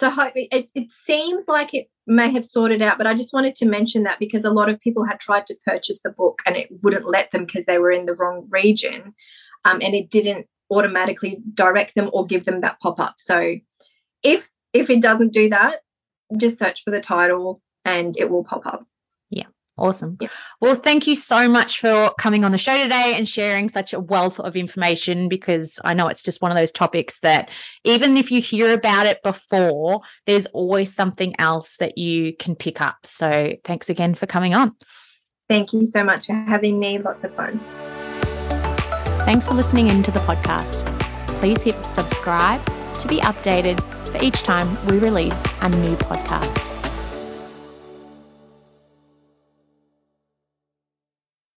[0.00, 3.66] so it, it seems like it may have sorted out, but I just wanted to
[3.66, 6.68] mention that because a lot of people had tried to purchase the book and it
[6.82, 9.14] wouldn't let them because they were in the wrong region,
[9.66, 13.14] um, and it didn't automatically direct them or give them that pop up.
[13.18, 13.56] So
[14.22, 15.80] if if it doesn't do that,
[16.34, 18.86] just search for the title and it will pop up.
[19.80, 20.18] Awesome.
[20.20, 20.28] Yeah.
[20.60, 23.98] Well, thank you so much for coming on the show today and sharing such a
[23.98, 27.50] wealth of information because I know it's just one of those topics that
[27.82, 32.82] even if you hear about it before, there's always something else that you can pick
[32.82, 32.98] up.
[33.04, 34.76] So thanks again for coming on.
[35.48, 36.98] Thank you so much for having me.
[36.98, 37.58] Lots of fun.
[39.24, 40.84] Thanks for listening in to the podcast.
[41.38, 42.62] Please hit subscribe
[42.98, 46.69] to be updated for each time we release a new podcast.